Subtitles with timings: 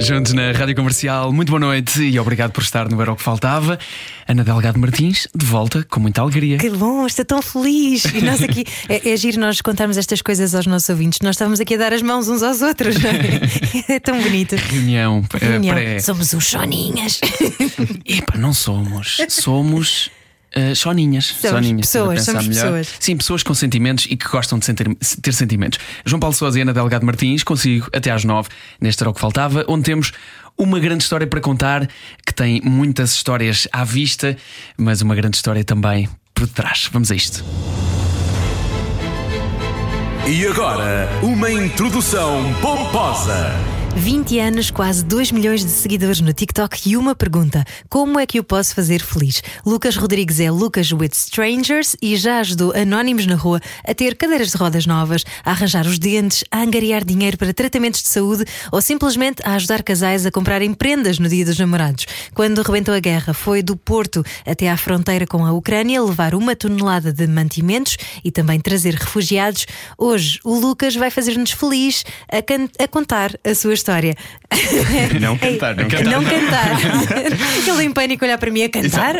[0.00, 3.22] Juntos na Rádio Comercial, muito boa noite e obrigado por estar no Era o que
[3.22, 3.78] Faltava.
[4.26, 6.56] Ana Delgado Martins, de volta com muita alegria.
[6.58, 8.04] Que bom, estou tão feliz.
[8.04, 11.18] E nós aqui, é, é giro nós contarmos estas coisas aos nossos ouvintes.
[11.22, 13.40] Nós estávamos aqui a dar as mãos uns aos outros, não é?
[13.96, 14.54] É tão bonito.
[14.54, 15.74] Reunião, eh, Reunião.
[15.74, 15.98] pré.
[15.98, 17.20] Somos uns soninhas.
[18.06, 19.18] Epa, não somos.
[19.28, 20.10] Somos.
[20.52, 22.62] Eh, soninhas, soninhas, pessoas, somos melhor.
[22.64, 22.94] pessoas.
[23.00, 25.78] Sim, pessoas com sentimentos e que gostam de sentir- ter sentimentos.
[26.04, 28.48] João Paulo Sousa e Ana Delgado Martins, consigo até às nove,
[28.80, 30.12] neste era o que faltava, onde temos
[30.56, 31.88] uma grande história para contar,
[32.26, 34.36] que tem muitas histórias à vista,
[34.76, 36.88] mas uma grande história também por detrás.
[36.92, 37.44] Vamos a isto.
[40.26, 43.52] E agora, uma introdução pomposa.
[43.96, 48.38] 20 anos, quase 2 milhões de seguidores no TikTok e uma pergunta: como é que
[48.38, 49.42] eu posso fazer feliz?
[49.64, 54.50] Lucas Rodrigues é Lucas with Strangers e já ajudou anónimos na rua a ter cadeiras
[54.50, 58.80] de rodas novas, a arranjar os dentes, a angariar dinheiro para tratamentos de saúde ou
[58.80, 62.06] simplesmente a ajudar casais a comprarem prendas no dia dos namorados.
[62.34, 66.54] Quando rebentou a guerra, foi do Porto até à fronteira com a Ucrânia levar uma
[66.54, 69.66] tonelada de mantimentos e também trazer refugiados.
[69.96, 74.14] Hoje, o Lucas vai fazer-nos feliz a, a contar a sua história.
[75.20, 76.04] Não cantar, não cantar.
[76.04, 76.76] Não cantar.
[77.68, 79.14] Ele em pânico olhar para mim a cantar.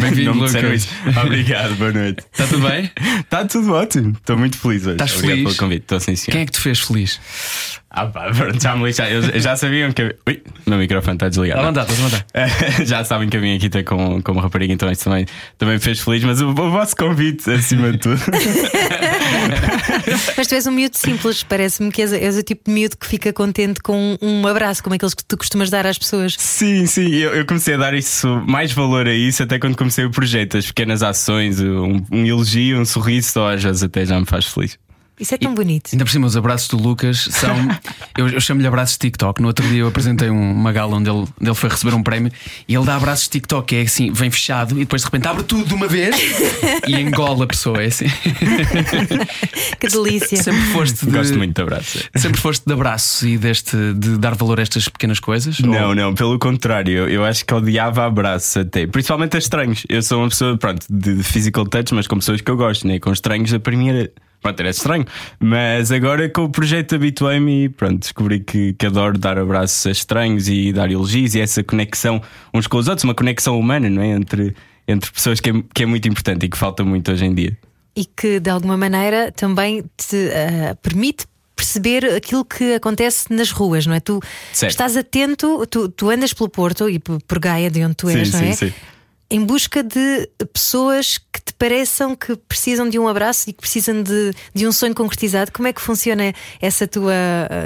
[0.00, 0.88] Bem-vindo, Lucas.
[1.24, 2.24] Obrigado, boa noite.
[2.32, 2.90] Está tudo bem?
[3.20, 4.12] Está tudo ótimo.
[4.12, 4.92] Estou muito feliz hoje.
[4.92, 5.44] Estás Obrigado feliz?
[5.44, 5.82] pelo convite.
[5.82, 6.32] Estou sim, senhor.
[6.32, 7.20] Quem é que te fez feliz?
[7.88, 9.10] Ah, pá, pronto, já me lixaram.
[9.10, 10.02] Eles já sabiam que.
[10.02, 11.60] eu- Ui, meu microfone está desligado.
[11.60, 12.26] Está a mandar, estás a mandar.
[12.84, 15.24] já sabem que eu vim aqui ter com, com uma rapariga, então isso também,
[15.56, 16.22] também me fez feliz.
[16.24, 18.20] Mas o, o vosso convite, acima de tudo.
[20.36, 23.06] Mas tu és um miúdo simples, parece-me que és, és o tipo de miúdo que
[23.06, 26.34] fica contente com um abraço, como aqueles que tu costumas dar às pessoas.
[26.38, 30.04] Sim, sim, eu, eu comecei a dar isso, mais valor a isso até quando comecei
[30.04, 34.18] o projeto, as pequenas ações, um, um elogio, um sorriso, só às vezes até já
[34.18, 34.78] me faz feliz.
[35.18, 35.90] Isso é tão bonito.
[35.92, 37.54] Ainda por cima, os abraços do Lucas são.
[38.18, 39.40] eu eu chamo-lhe abraços de TikTok.
[39.40, 42.02] No outro dia eu apresentei um- uma gala onde ele, onde ele foi receber um
[42.02, 42.30] prémio
[42.68, 45.26] e ele dá abraços de TikTok, que é assim, vem fechado e depois de repente
[45.26, 46.14] abre tudo de uma vez
[46.86, 47.82] e engola a pessoa.
[47.82, 48.06] É assim.
[49.80, 50.42] Que delícia.
[50.42, 51.10] Sempre foste de.
[51.12, 52.08] Gosto muito de abraços.
[52.16, 55.58] Sempre foste de abraços e deste de dar valor a estas pequenas coisas?
[55.60, 59.84] Não, Ou- não, pelo contrário, eu, acho que odiava abraços até, principalmente a estranhos.
[59.88, 62.98] Eu sou uma pessoa, pronto, de physical touch, mas com pessoas que eu gosto, né?
[62.98, 63.56] Com estranhos, a
[63.88, 64.10] era.
[64.46, 65.04] Pronto, era estranho,
[65.40, 69.90] mas agora com o projeto habituei-me e pronto, descobri que, que adoro dar abraços a
[69.90, 72.22] estranhos e dar elogios e essa conexão
[72.54, 74.10] uns com os outros, uma conexão humana, não é?
[74.10, 74.54] Entre,
[74.86, 77.58] entre pessoas que é, que é muito importante e que falta muito hoje em dia.
[77.96, 81.26] E que de alguma maneira também te ah, permite
[81.56, 83.98] perceber aquilo que acontece nas ruas, não é?
[83.98, 84.20] Tu
[84.52, 84.70] Certo.
[84.70, 88.38] estás atento, tu, tu andas pelo Porto e por Gaia, de onde tu és, não
[88.38, 88.52] é?
[89.30, 94.02] Em busca de pessoas que te pareçam que precisam de um abraço e que precisam
[94.02, 95.50] de, de um sonho concretizado.
[95.52, 97.14] Como é que funciona essa tua,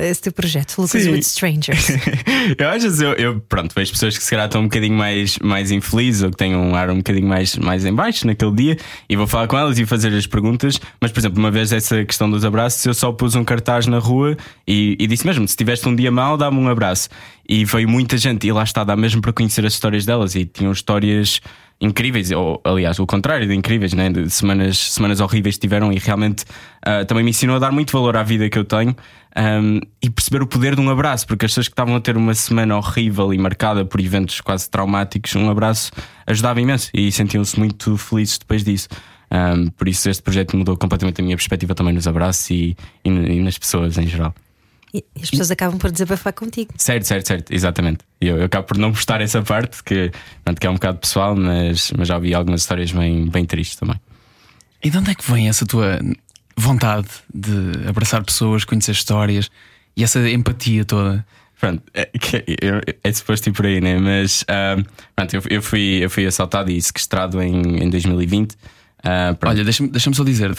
[0.03, 1.11] esse teu projeto, Lucas Sim.
[1.11, 1.89] with Strangers?
[2.59, 5.39] eu às vezes eu, eu, pronto, vejo pessoas que se calhar estão um bocadinho mais,
[5.39, 8.77] mais infelizes ou que têm um ar um bocadinho mais, mais em baixo naquele dia
[9.09, 10.81] e vou falar com elas e fazer as perguntas.
[11.01, 13.99] Mas, por exemplo, uma vez essa questão dos abraços, eu só pus um cartaz na
[13.99, 17.09] rua e, e disse mesmo: se tiveste um dia mau, dá-me um abraço.
[17.49, 20.45] E veio muita gente e lá está, dá mesmo para conhecer as histórias delas e
[20.45, 21.41] tinham histórias
[21.81, 24.11] incríveis, ou aliás, o contrário de incríveis, né?
[24.11, 26.45] de semanas, semanas horríveis tiveram e realmente
[26.83, 28.95] ah, também me ensinou a dar muito valor à vida que eu tenho
[29.37, 32.17] um, e perceber o poder de um abraço, porque as pessoas que estavam a ter
[32.17, 35.91] uma semana horrível e marcada por eventos quase traumáticos, um abraço
[36.27, 38.89] ajudava imenso e sentiam-se muito felizes depois disso.
[39.33, 43.09] Um, por isso, este projeto mudou completamente a minha perspectiva também nos abraços e, e,
[43.09, 44.35] e nas pessoas em geral.
[44.93, 46.73] E as pessoas acabam por desabafar contigo.
[46.77, 47.99] Certo, certo, certo, exatamente.
[48.21, 50.11] Eu, eu acabo por não postar essa parte, que,
[50.45, 53.77] pronto, que é um bocado pessoal, mas, mas já ouvi algumas histórias bem, bem tristes
[53.77, 54.01] também.
[54.83, 56.01] E de onde é que vem essa tua
[56.57, 59.51] vontade de abraçar pessoas, conhecer histórias
[59.97, 61.25] e essa empatia toda?
[61.61, 62.11] Pronto, é,
[62.63, 63.99] eu- é suposto ir por aí, né?
[63.99, 64.77] Mas ah,
[65.15, 68.57] pronto, eu, eu, fui, eu fui assaltado e sequestrado em, em 2020.
[69.03, 69.47] Pronto.
[69.55, 70.53] Olha, deixa-me deixa só dizer: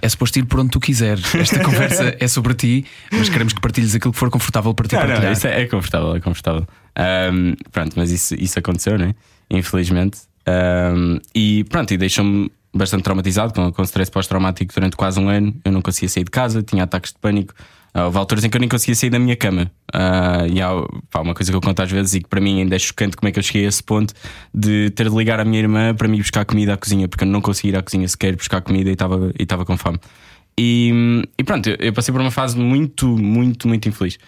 [0.00, 1.34] é suposto ir por onde tu quiseres.
[1.34, 4.94] Esta conversa é sobre ti, mas queremos que partilhes aquilo que for confortável para ti
[4.94, 5.32] Não, não, partilhar.
[5.32, 6.66] isso é, é confortável, é confortável.
[6.96, 9.14] Ahm, pronto, mas isso, isso aconteceu, né?
[9.50, 10.18] Infelizmente.
[10.46, 15.54] Ahm, e pronto, e deixou-me bastante traumatizado, com, com stress pós-traumático durante quase um ano.
[15.64, 17.54] Eu não conseguia sair de casa, tinha ataques de pânico.
[17.94, 19.70] Uh, houve alturas em que eu nem conseguia sair da minha cama.
[19.94, 20.70] Uh, e há
[21.10, 23.16] pá, uma coisa que eu conto às vezes e que para mim ainda é chocante
[23.16, 24.14] como é que eu cheguei a esse ponto
[24.54, 27.28] de ter de ligar à minha irmã para me buscar comida à cozinha, porque eu
[27.28, 29.98] não conseguia ir à cozinha sequer buscar comida e estava e com fome.
[30.58, 34.18] E, e pronto, eu, eu passei por uma fase muito, muito, muito infeliz.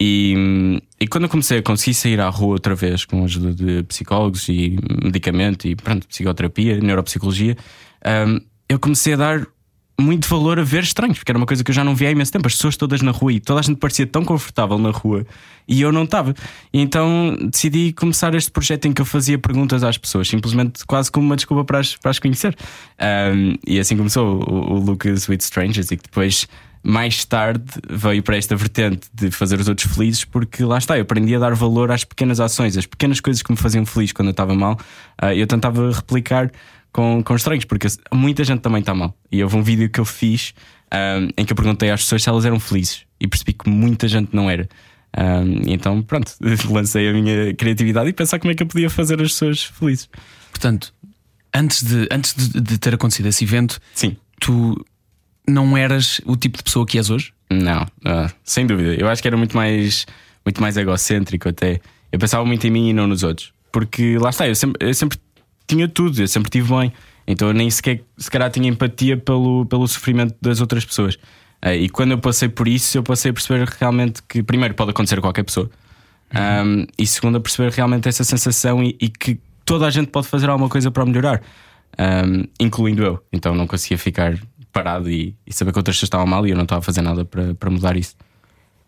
[0.00, 3.52] E, e, quando eu comecei a conseguir sair à rua outra vez com a ajuda
[3.52, 7.56] de psicólogos e medicamento e pronto, psicoterapia, neuropsicologia,
[8.26, 9.46] um, eu comecei a dar
[10.02, 12.10] muito valor a ver estranhos, porque era uma coisa que eu já não via há
[12.10, 12.46] imenso tempo.
[12.46, 15.24] As pessoas todas na rua e toda a gente parecia tão confortável na rua
[15.66, 16.34] e eu não estava.
[16.72, 21.26] Então decidi começar este projeto em que eu fazia perguntas às pessoas, simplesmente quase como
[21.26, 22.56] uma desculpa para as, para as conhecer.
[23.00, 26.46] Um, e assim começou o, o Lucas with Strangers e que depois.
[26.84, 31.02] Mais tarde veio para esta vertente de fazer os outros felizes, porque lá está, eu
[31.02, 34.26] aprendi a dar valor às pequenas ações, às pequenas coisas que me faziam feliz quando
[34.26, 34.76] eu estava mal.
[35.22, 36.50] Uh, eu tentava replicar
[36.92, 39.16] com, com estranhos, porque muita gente também está mal.
[39.30, 40.54] E houve um vídeo que eu fiz
[40.92, 44.06] um, em que eu perguntei às pessoas se elas eram felizes e percebi que muita
[44.06, 44.68] gente não era.
[45.16, 46.32] Um, então, pronto,
[46.70, 50.08] lancei a minha criatividade e pensar como é que eu podia fazer as pessoas felizes.
[50.50, 50.92] Portanto,
[51.54, 54.16] antes de, antes de, de ter acontecido esse evento, Sim.
[54.40, 54.84] tu
[55.48, 57.32] não eras o tipo de pessoa que és hoje?
[57.50, 58.94] Não, uh, sem dúvida.
[58.94, 60.06] Eu acho que era muito mais,
[60.44, 61.80] muito mais egocêntrico até.
[62.10, 63.52] Eu pensava muito em mim e não nos outros.
[63.70, 65.18] Porque lá está, eu sempre, eu sempre
[65.66, 66.92] tinha tudo, eu sempre tive bem.
[67.26, 71.14] Então eu nem sequer se calhar tinha empatia pelo, pelo sofrimento das outras pessoas.
[71.64, 74.90] Uh, e quando eu passei por isso, eu passei a perceber realmente que, primeiro, pode
[74.90, 75.70] acontecer a qualquer pessoa,
[76.34, 76.80] uhum.
[76.80, 80.26] um, e segundo, a perceber realmente essa sensação e, e, que toda a gente pode
[80.26, 81.40] fazer alguma coisa para melhorar,
[81.98, 83.22] um, incluindo eu.
[83.32, 84.36] Então não conseguia ficar
[84.72, 87.02] parado e, e, saber que outras pessoas estavam mal e eu não estava a fazer
[87.02, 88.16] nada para, para mudar isso.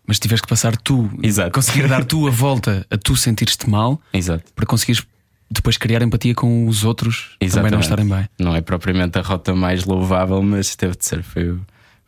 [0.05, 1.51] Mas tiveste que passar tu, Exato.
[1.51, 4.43] conseguir dar tu a volta a tu sentir-te mal Exato.
[4.53, 5.05] para conseguires
[5.49, 7.53] depois criar empatia com os outros Exatamente.
[7.53, 8.29] também não estarem bem.
[8.39, 11.23] Não é propriamente a rota mais louvável, mas teve de ser.
[11.23, 11.57] Foi,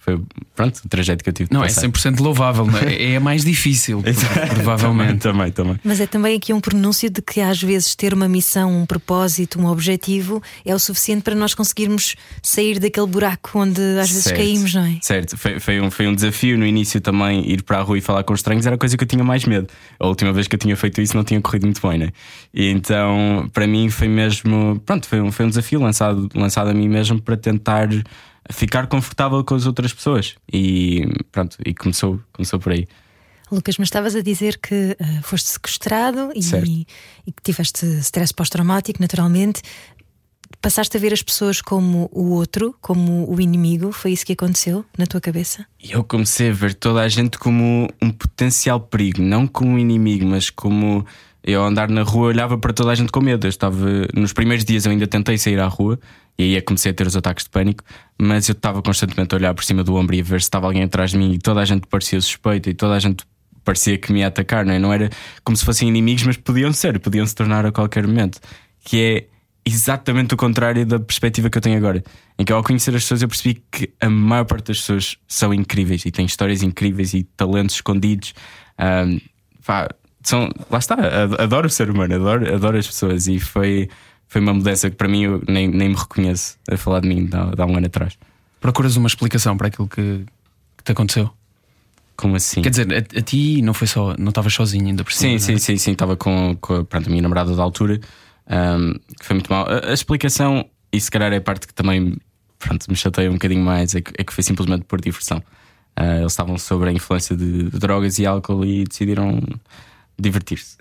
[0.07, 0.21] foi
[0.55, 1.85] pronto, o trajeto que eu tive de Não, passar.
[1.85, 3.11] é 100% louvável, é?
[3.11, 4.01] é a mais difícil,
[4.55, 5.19] provavelmente.
[5.19, 8.83] também, também, Mas é também aqui um pronúncio de que às vezes ter uma missão,
[8.83, 14.09] um propósito, um objetivo é o suficiente para nós conseguirmos sair daquele buraco onde às
[14.09, 14.97] vezes certo, caímos, não é?
[15.01, 18.01] Certo, foi, foi, um, foi um desafio no início também ir para a rua e
[18.01, 19.67] falar com estranhos, era a coisa que eu tinha mais medo.
[19.99, 22.09] A última vez que eu tinha feito isso não tinha corrido muito bem, né?
[22.53, 24.81] E então, para mim, foi mesmo.
[24.85, 27.89] Pronto, foi um, foi um desafio lançado, lançado a mim mesmo para tentar
[28.49, 30.35] ficar confortável com as outras pessoas.
[30.51, 32.87] E pronto, e começou, começou por aí.
[33.51, 36.85] Lucas, mas estavas a dizer que uh, foste sequestrado e,
[37.25, 39.61] e, que tiveste stress pós-traumático, naturalmente.
[40.61, 43.91] Passaste a ver as pessoas como o outro, como o inimigo?
[43.91, 45.65] Foi isso que aconteceu na tua cabeça?
[45.81, 50.25] Eu comecei a ver toda a gente como um potencial perigo, não como um inimigo,
[50.25, 51.05] mas como
[51.43, 53.45] eu andar na rua olhava para toda a gente com medo.
[53.45, 55.99] Eu estava nos primeiros dias eu ainda tentei sair à rua
[56.37, 57.83] e aí é comecei a ter os ataques de pânico,
[58.19, 60.67] mas eu estava constantemente a olhar por cima do ombro e a ver se estava
[60.67, 63.25] alguém atrás de mim e toda a gente parecia suspeita e toda a gente
[63.63, 64.79] parecia que me ia atacar, não é?
[64.79, 65.09] Não era
[65.43, 68.39] como se fossem inimigos, mas podiam ser, podiam se tornar a qualquer momento.
[68.79, 69.27] Que é
[69.67, 72.01] exatamente o contrário da perspectiva que eu tenho agora.
[72.39, 75.53] Em que ao conhecer as pessoas eu percebi que a maior parte das pessoas são
[75.53, 78.33] incríveis e têm histórias incríveis e talentos escondidos.
[78.79, 79.19] Um,
[79.65, 79.89] pá,
[80.23, 80.95] são, lá está,
[81.37, 83.89] adoro o ser humano, adoro, adoro as pessoas e foi
[84.27, 87.25] foi uma mudança que para mim eu nem, nem me reconheço a falar de mim
[87.25, 88.17] de há, um ano atrás.
[88.59, 90.25] Procuras uma explicação para aquilo que,
[90.77, 91.31] que te aconteceu?
[92.15, 92.61] Como assim?
[92.61, 95.37] Quer dizer, a, a, ti não foi só, não estavas sozinho ainda por cima?
[95.37, 95.57] Sim, sim, é?
[95.59, 97.99] sim, sim, estava com, com pronto, a minha namorada da altura,
[98.49, 99.67] um, que foi muito mal.
[99.67, 102.17] A, a, explicação, e se calhar é a parte que também
[102.57, 105.37] pronto, me chateia um bocadinho mais, é que, é que foi simplesmente por diversão.
[105.97, 109.39] Uh, eles estavam sobre a influência de, de drogas e álcool e decidiram
[110.17, 110.75] divertir-se.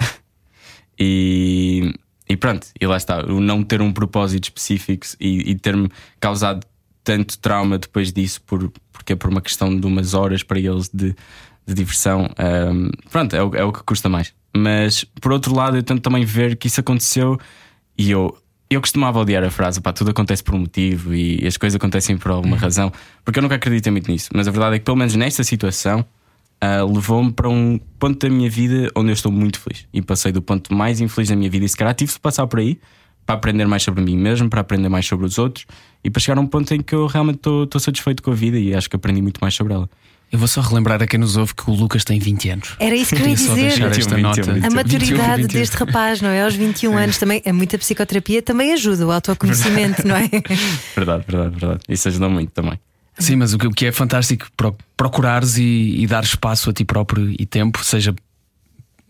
[0.99, 1.95] e
[2.29, 6.67] e pronto, e lá está, o não ter um propósito específico e, e ter-me causado
[7.05, 10.89] tanto trauma depois disso, por, porque é por uma questão de umas horas para eles
[10.93, 11.15] de,
[11.65, 12.29] de diversão,
[12.73, 14.35] um, pronto, é o, é o que custa mais.
[14.57, 17.39] Mas por outro lado, eu tento também ver que isso aconteceu
[17.97, 18.37] e eu,
[18.69, 22.17] eu costumava odiar a frase: pá, tudo acontece por um motivo e as coisas acontecem
[22.17, 22.63] por alguma uhum.
[22.63, 22.93] razão,
[23.25, 24.31] porque eu nunca acreditei muito nisso.
[24.35, 26.05] Mas a verdade é que, pelo menos nesta situação,
[26.63, 29.87] uh, levou-me para um ponto da minha vida onde eu estou muito feliz.
[29.93, 31.65] E passei do ponto mais infeliz da minha vida.
[31.65, 32.79] E se calhar tive de passar por aí
[33.25, 35.67] para aprender mais sobre mim mesmo, para aprender mais sobre os outros
[36.05, 38.57] e para chegar a um ponto em que eu realmente estou, satisfeito com a vida
[38.57, 39.91] e acho que aprendi muito mais sobre ela.
[40.31, 42.77] Eu vou só relembrar a quem nos ouve que o Lucas tem 20 anos.
[42.81, 43.83] Era isso que eu ia dizer.
[43.83, 44.43] esta 21, nota.
[44.43, 46.43] 21, a maturidade 21, deste rapaz, não é?
[46.43, 50.29] Aos 21 anos também, é muita psicoterapia também ajuda o autoconhecimento, não é?
[50.95, 51.81] Verdade, verdade, verdade.
[51.89, 52.79] Isso ajuda muito também.
[53.19, 54.47] Sim, mas o que é fantástico
[54.97, 58.15] procurares e, e dar espaço a ti próprio e tempo, seja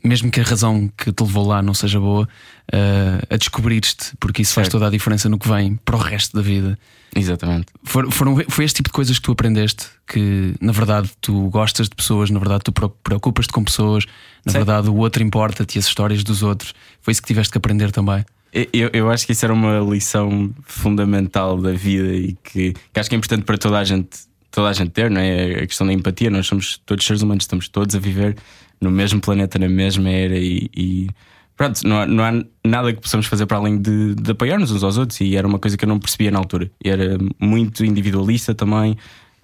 [0.05, 2.29] mesmo que a razão que te levou lá não seja boa,
[2.73, 4.73] uh, a descobrir-te, porque isso faz Certo.
[4.73, 6.79] toda a diferença no que vem para o resto da vida.
[7.15, 7.67] Exatamente.
[7.83, 11.89] For- foram, foi este tipo de coisas que tu aprendeste que, na verdade, tu gostas
[11.89, 12.73] de pessoas, na verdade, tu
[13.03, 14.05] preocupas-te com pessoas,
[14.45, 14.59] na Sim.
[14.59, 16.73] verdade, o outro importa-te e as histórias dos outros.
[17.01, 18.25] Foi isso que tiveste que aprender também.
[18.53, 23.09] Eu, eu acho que isso era uma lição fundamental da vida e que, que acho
[23.09, 24.09] que é importante para toda a gente,
[24.50, 25.62] toda a gente ter, não é?
[25.62, 26.31] A questão da empatia.
[26.31, 28.37] Nós somos todos seres humanos, estamos todos a viver
[28.81, 31.09] no mesmo planeta, na mesma era e, e
[31.57, 34.83] pronto, não há, não há nada que possamos fazer para além de, de apoiar-nos uns
[34.83, 35.21] aos outros.
[35.21, 36.71] E era uma coisa que eu não percebia na altura.
[36.83, 38.97] Era muito individualista também.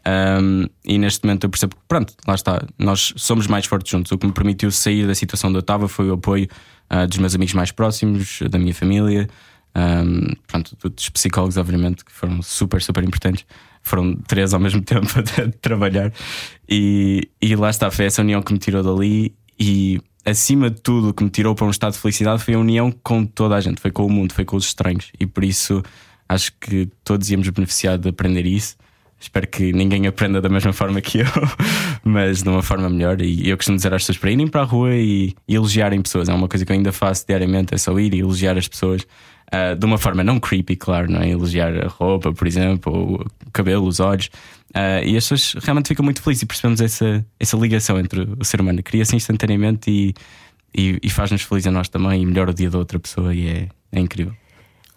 [0.05, 4.11] Um, e neste momento eu percebo que, pronto, lá está, nós somos mais fortes juntos.
[4.13, 6.49] O que me permitiu sair da situação onde eu estava foi o apoio
[6.91, 9.29] ah, dos meus amigos mais próximos, da minha família,
[9.75, 13.47] um, pronto, dos psicólogos, obviamente, que foram super, super importantes.
[13.83, 16.13] Foram três ao mesmo tempo até de trabalhar,
[16.69, 19.35] e, e lá está, foi essa união que me tirou dali.
[19.59, 22.59] E acima de tudo, o que me tirou para um estado de felicidade foi a
[22.59, 25.45] união com toda a gente, foi com o mundo, foi com os estranhos, e por
[25.45, 25.83] isso
[26.29, 28.77] acho que todos íamos beneficiar de aprender isso.
[29.23, 31.27] Espero que ninguém aprenda da mesma forma que eu,
[32.03, 33.23] mas de uma forma melhor.
[33.23, 36.29] E eu costumo dizer às pessoas para irem para a rua e, elogiarem pessoas.
[36.29, 39.07] É uma coisa que eu ainda faço diariamente: é só ir e elogiar as pessoas
[39.53, 41.29] ah, de uma forma não creepy, claro, não é?
[41.29, 43.15] Elogiar a roupa, por exemplo, ou
[43.47, 44.29] o cabelo, os olhos.
[44.75, 48.45] Ah, e as pessoas realmente ficam muito felizes e percebemos essa, essa ligação entre o
[48.45, 48.83] ser humano.
[48.83, 50.15] Cria-se instantaneamente e,
[50.77, 53.47] e, e faz-nos felizes a nós também e melhora o dia da outra pessoa e
[53.47, 54.35] é, é incrível.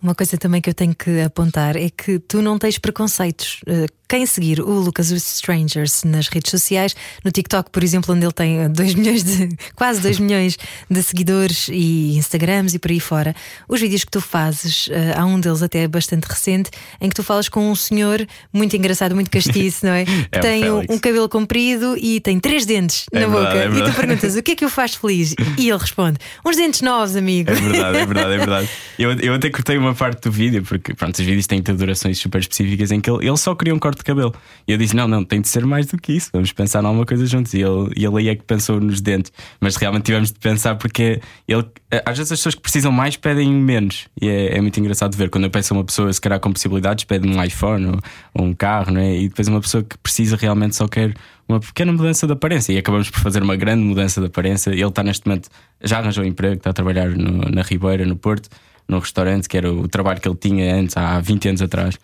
[0.01, 3.61] Uma coisa também que eu tenho que apontar é que tu não tens preconceitos.
[3.65, 8.31] Eh, Quem seguir o Lucas Strangers nas redes sociais, no TikTok, por exemplo, onde ele
[8.31, 13.35] tem 2 milhões de quase 2 milhões de seguidores e Instagrams e por aí fora,
[13.67, 16.69] os vídeos que tu fazes, eh, há um deles até bastante recente,
[17.01, 20.05] em que tu falas com um senhor muito engraçado, muito castiço, não é?
[20.31, 23.79] Que É tem um, um cabelo comprido e tem três dentes É na verdade, boca.
[23.79, 25.33] é e tu perguntas: o que é que o faz feliz?
[25.57, 27.49] E ele responde: uns dentes novos, amigo.
[27.49, 28.69] É verdade, é verdade, é verdade.
[28.99, 32.39] Eu, eu até cortei uma parte do vídeo, porque pronto, os vídeos têm durações super
[32.39, 34.33] específicas em que ele, ele só queria um corte de cabelo.
[34.67, 36.85] E eu disse: não, não, tem de ser mais do que isso, vamos pensar em
[36.85, 37.53] alguma coisa juntos.
[37.53, 40.75] E ele, e ele aí é que pensou nos dentes, mas realmente tivemos de pensar
[40.75, 41.65] porque ele,
[42.05, 44.05] às vezes as pessoas que precisam mais pedem menos.
[44.21, 47.05] E é, é muito engraçado ver quando eu a uma pessoa, se calhar com possibilidades,
[47.05, 47.99] pede um iPhone ou,
[48.33, 49.15] ou um carro, não é?
[49.17, 51.13] E depois uma pessoa que precisa realmente só quer
[51.47, 54.71] uma pequena mudança de aparência e acabamos por fazer uma grande mudança de aparência.
[54.71, 55.47] Ele está neste momento,
[55.81, 58.49] já arranjou emprego, está a trabalhar no- na Ribeira, no Porto,
[58.87, 61.97] num restaurante, que era o trabalho que ele tinha antes, há 20 anos atrás.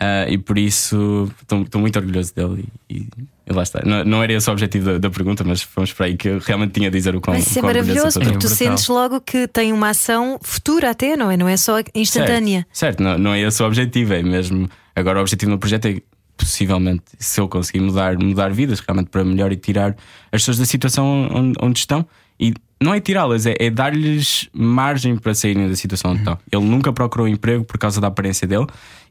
[0.00, 3.06] Ah, e por isso estou muito orgulhoso dele e,
[3.46, 3.82] e- lá está.
[3.84, 6.38] Não, não era esse o objetivo da, da pergunta, mas fomos para aí que eu
[6.40, 9.20] realmente tinha a dizer o quão, Vai ser quão orgulhoso maravilhoso porque tu sentes logo
[9.20, 11.36] que tem uma ação futura até, não é?
[11.36, 12.66] Não é só instantânea.
[12.72, 14.68] Certo, certo, não, não é esse o objetivo, é mesmo.
[14.96, 16.00] Agora o objetivo do projeto é
[16.36, 19.90] possivelmente, se eu conseguir mudar, mudar vidas realmente para melhor e tirar
[20.32, 22.04] as pessoas da situação onde, onde estão.
[22.38, 26.38] E não é tirá-las, é, é dar-lhes margem para saírem da situação onde estão.
[26.50, 28.66] Ele nunca procurou emprego por causa da aparência dele,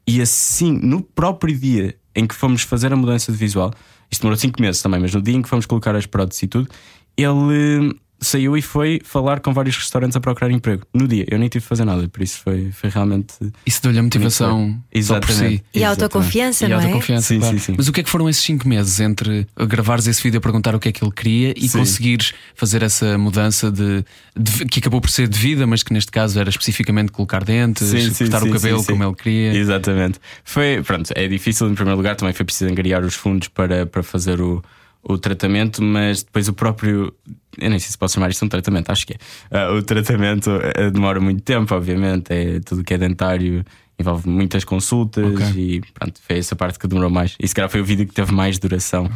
[0.05, 3.71] e assim, no próprio dia em que fomos fazer a mudança de visual,
[4.09, 6.47] isto demorou 5 meses também, mas no dia em que fomos colocar as próteses e
[6.47, 6.69] tudo,
[7.15, 10.83] ele saiu e foi falar com vários restaurantes a procurar emprego.
[10.93, 13.33] No dia, eu nem tive de fazer nada, por isso foi, foi realmente.
[13.65, 15.33] Isso deu-lhe a motivação só por si.
[15.33, 15.63] Exatamente.
[15.73, 16.03] E a Exatamente.
[16.03, 16.83] autoconfiança, E não é?
[16.83, 17.57] autoconfiança, Sim, claro.
[17.57, 17.73] sim, sim.
[17.77, 20.75] Mas o que é que foram esses 5 meses entre gravares esse vídeo a perguntar
[20.75, 21.79] o que é que ele queria e Sim.
[21.79, 24.05] conseguires fazer essa mudança de,
[24.37, 27.87] de- que acabou por ser de vida, mas que neste caso era especificamente colocar dentes,
[27.87, 28.91] Sim, sim, cortar sim, o cabelo sim, sim.
[28.91, 29.53] como ele queria?
[29.55, 30.19] Exatamente.
[30.43, 34.03] Foi, pronto, é difícil em primeiro lugar, também foi preciso angariar os fundos para, para
[34.03, 34.63] fazer o,
[35.03, 37.13] o tratamento, mas depois o próprio.
[37.57, 39.17] Eu nem sei se posso chamar isto um tratamento, acho que é.
[39.51, 43.65] Ah, o tratamento eh, demora muito tempo, obviamente, é tudo que é dentário.
[43.99, 45.61] Envolve muitas consultas Ok.
[45.61, 47.35] e pronto, foi essa parte que demorou mais.
[47.39, 49.07] E se calhar foi o vídeo que teve mais duração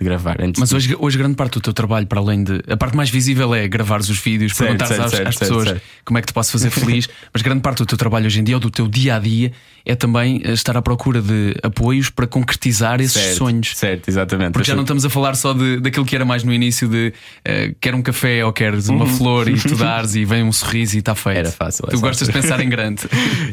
[0.00, 0.40] de gravar.
[0.40, 2.62] Antes Mas de- hoje, hoje grande parte do teu trabalho, para além de.
[2.68, 5.80] A parte mais visível é gravares os vídeos, Certo, perguntares certo, às, certo, às pessoas
[6.04, 8.44] como é que te posso fazer feliz, mas grande parte do teu trabalho hoje em
[8.44, 9.52] dia, ou do teu dia a dia,
[9.84, 13.76] é também eh, estar à procura de apoios para concretizar esses sonhos.
[13.76, 14.52] Certo, exatamente.
[14.52, 17.12] Porque já não estamos a falar só de, daquilo que era mais no início de
[17.44, 20.96] eh, quer um café ou queres uma flor e tu dares e vem um sorriso
[20.96, 21.36] e está feito.
[21.36, 21.40] Uhum.
[21.40, 23.02] Era fácil, Tu gostas de pensar em grande.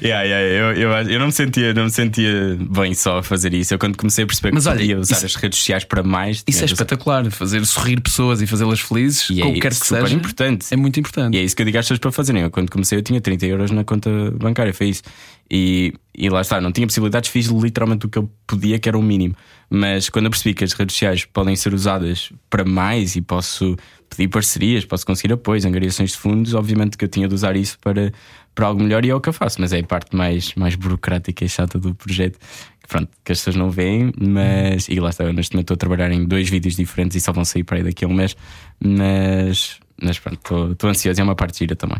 [0.01, 3.53] Yeah, yeah, eu, eu, eu não, me sentia, não me sentia bem só a fazer
[3.53, 3.73] isso.
[3.73, 6.03] Eu, quando comecei a perceber Mas que olha, podia usar isso- as redes sociais para
[6.03, 9.69] mais, Isso é usar- espetacular, fazer sorrir pessoas e fazê-las felizes, E é como quer
[9.73, 10.13] que seja.
[10.13, 10.65] importante.
[10.71, 11.35] É muito importante.
[11.35, 12.43] E é isso que eu digo às pessoas para fazerem.
[12.43, 15.03] Eu, quando comecei, eu tinha 30 euros na conta bancária, foi isso.
[15.49, 18.97] E, e lá está, não tinha possibilidades, fiz literalmente o que eu podia, que era
[18.97, 19.35] o mínimo.
[19.69, 23.75] Mas quando eu percebi que as redes sociais podem ser usadas para mais e posso
[24.09, 27.77] pedir parcerias, posso conseguir apoios, angariações de fundos, obviamente que eu tinha de usar isso
[27.79, 28.11] para,
[28.55, 29.59] para algo melhor e é o que eu faço.
[29.61, 32.37] Mas é a parte mais, mais burocrática e chata do projeto.
[32.87, 34.87] Pronto, que as pessoas não veem, mas.
[34.87, 37.43] E lá está, neste momento estou a trabalhar em dois vídeos diferentes e só vão
[37.43, 38.35] sair para aí daqui a um mês.
[38.79, 41.19] Mas, mas pronto, estou ansioso.
[41.19, 41.97] É uma parte gira também.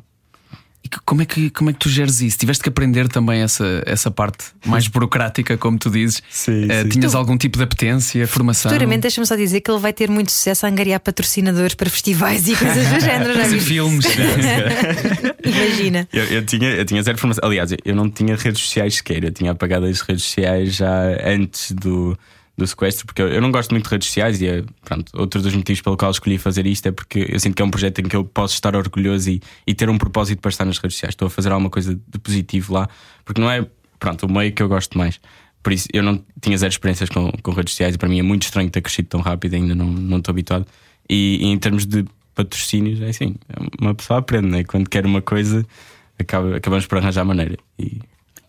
[0.88, 2.38] E como é, que, como é que tu geres isso?
[2.38, 6.22] Tiveste que aprender também essa, essa parte mais burocrática, como tu dizes.
[6.29, 6.89] Sim, Eh, sim.
[6.89, 8.72] Tinhas algum tipo de apetência, formação?
[8.72, 12.48] Futuramente, deixa-me só dizer que ele vai ter muito sucesso a angariar patrocinadores para festivais
[12.48, 13.67] e coisas do género, Fazer viste?
[13.67, 14.06] filmes.
[15.44, 16.08] Imagina.
[16.13, 17.44] Eu, eu tinha, eu tinha zero formação.
[17.48, 19.24] Aliás, eu não tinha redes sociais sequer.
[19.24, 20.89] Eu tinha apagado as redes sociais já
[21.25, 22.17] antes do,
[22.57, 25.41] do sequestro, porque eu, eu não gosto muito de redes sociais e é, pronto, outro
[25.41, 27.99] dos motivos pelo qual escolhi fazer isto é porque eu sinto que é um projeto
[27.99, 30.95] em que eu posso estar orgulhoso e, e ter um propósito para estar nas redes
[30.95, 31.13] sociais.
[31.13, 32.89] Estou a fazer alguma coisa de positivo lá,
[33.23, 33.65] porque não é
[33.99, 35.19] pronto, o meio que eu gosto mais.
[35.61, 38.23] Por isso, eu não tinha zero experiências com, com redes sociais e para mim é
[38.23, 40.65] muito estranho ter crescido tão rápido, ainda não, não estou habituado.
[41.07, 43.35] E, e em termos de patrocínios, é assim,
[43.79, 44.63] uma pessoa aprende, né?
[44.63, 45.65] quando quer uma coisa,
[46.17, 47.57] acaba, acabamos por arranjar maneira.
[47.77, 47.99] E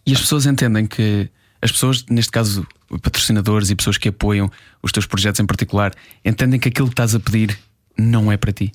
[0.06, 1.28] E as pessoas entendem que
[1.60, 2.66] as pessoas, neste caso
[3.02, 4.50] patrocinadores e pessoas que apoiam
[4.82, 5.92] os teus projetos em particular,
[6.24, 7.58] entendem que aquilo que estás a pedir
[7.96, 8.72] não é para ti.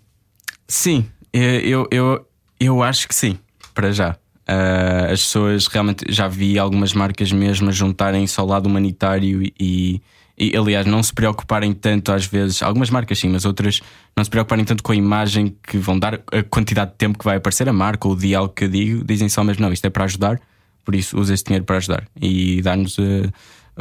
[0.67, 2.27] Sim, eu, eu,
[2.59, 3.37] eu, acho que sim,
[3.73, 4.15] para já.
[4.47, 10.01] Ah, as pessoas realmente já vi algumas marcas mesmo juntarem-se ao lado humanitário e,
[10.37, 13.81] e, aliás, não se preocuparem tanto às vezes, algumas marcas sim, mas outras
[14.15, 17.25] não se preocuparem tanto com a imagem que vão dar, a quantidade de tempo que
[17.25, 19.85] vai aparecer a marca ou o dia que eu digo, dizem só mesmo, não, isto
[19.85, 20.39] é para ajudar,
[20.83, 23.03] por isso usa esse dinheiro para ajudar e dar-nos a,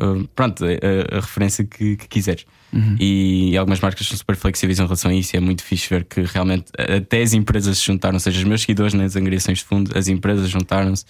[0.02, 2.44] a- pronto, a, a referência que, que quiseres.
[2.98, 5.34] E algumas marcas são super flexíveis em relação a isso.
[5.34, 8.44] E é muito fixe ver que realmente até as empresas se juntaram, ou seja, os
[8.44, 11.04] meus seguidores nas angariações de fundo, as empresas juntaram-se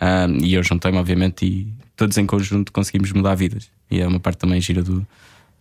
[0.00, 3.68] ah, e eu juntei-me, obviamente, e todos em conjunto conseguimos mudar vidas.
[3.90, 5.04] E é uma parte também gira do,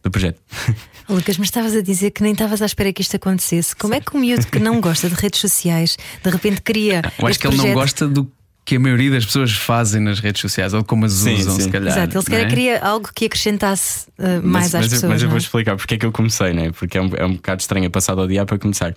[0.03, 0.39] do projeto.
[1.09, 3.75] Lucas, mas estavas a dizer que nem estavas à espera que isto acontecesse.
[3.75, 7.01] Como é que um miúdo que não gosta de redes sociais de repente cria.
[7.17, 7.75] Eu acho este que ele não projeto?
[7.79, 8.31] gosta do
[8.67, 11.61] que a maioria das pessoas fazem nas redes sociais ou como as Sim, usam, sim.
[11.61, 11.87] se calhar.
[11.97, 12.49] Exato, ele se calhar é?
[12.49, 15.09] queria algo que acrescentasse uh, mais mas, às mas, eu- pessoas.
[15.13, 15.39] mas eu não vou é?
[15.41, 16.71] explicar porque é que eu comecei, né?
[16.77, 18.93] porque é um, é um bocado estranho passado ao dia para começar.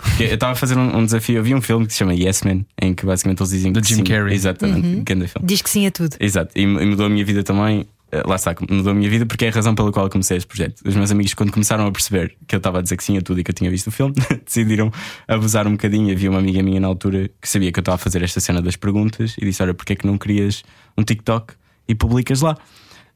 [0.00, 2.14] Porque eu estava a fazer um, um desafio, eu vi um filme que se chama
[2.14, 4.04] Yes Man, em que basicamente eles dizem Do que Jim sim.
[4.04, 4.34] Carrey.
[4.34, 5.02] Exatamente, Uhum.
[5.04, 5.48] grande filme.
[5.48, 6.14] Diz que sim a tudo.
[6.20, 7.84] Exato, e, e mudou a minha vida também.
[8.12, 10.46] Eh, Lá está, mudou a minha vida porque é a razão pela qual comecei este
[10.46, 10.82] projeto.
[10.84, 13.22] Os meus amigos, quando começaram a perceber que eu estava a dizer que sim a
[13.22, 14.14] tudo e que eu tinha visto o filme,
[14.44, 14.92] decidiram
[15.26, 16.12] abusar um bocadinho.
[16.12, 18.60] Havia uma amiga minha na altura que sabia que eu estava a fazer esta cena
[18.60, 20.62] das perguntas e disse: Olha, porque é que não crias
[20.96, 21.54] um TikTok
[21.88, 22.56] e publicas lá?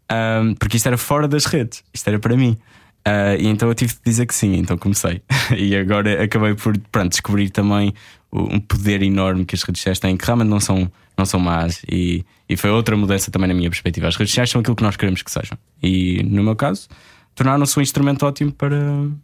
[0.08, 2.56] Ahm, porque isto era fora das redes, isto era para mim.
[3.04, 5.22] Ah, e então eu tive de dizer que sim, então comecei.
[5.56, 7.94] e agora acabei por pronto, descobrir também
[8.32, 11.82] um poder enorme que as redes sociais têm, que realmente não são, não são más.
[11.90, 14.08] E, e foi outra mudança também na minha perspectiva.
[14.08, 15.58] As redes sociais são aquilo que nós queremos que sejam.
[15.82, 16.88] E no meu caso,
[17.34, 18.78] tornaram-se um instrumento ótimo para,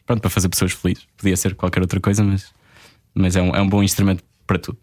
[0.06, 1.06] pronto, para fazer pessoas felizes.
[1.16, 2.52] Podia ser qualquer outra coisa, mas,
[3.14, 4.78] mas é, um, é um bom instrumento para tudo.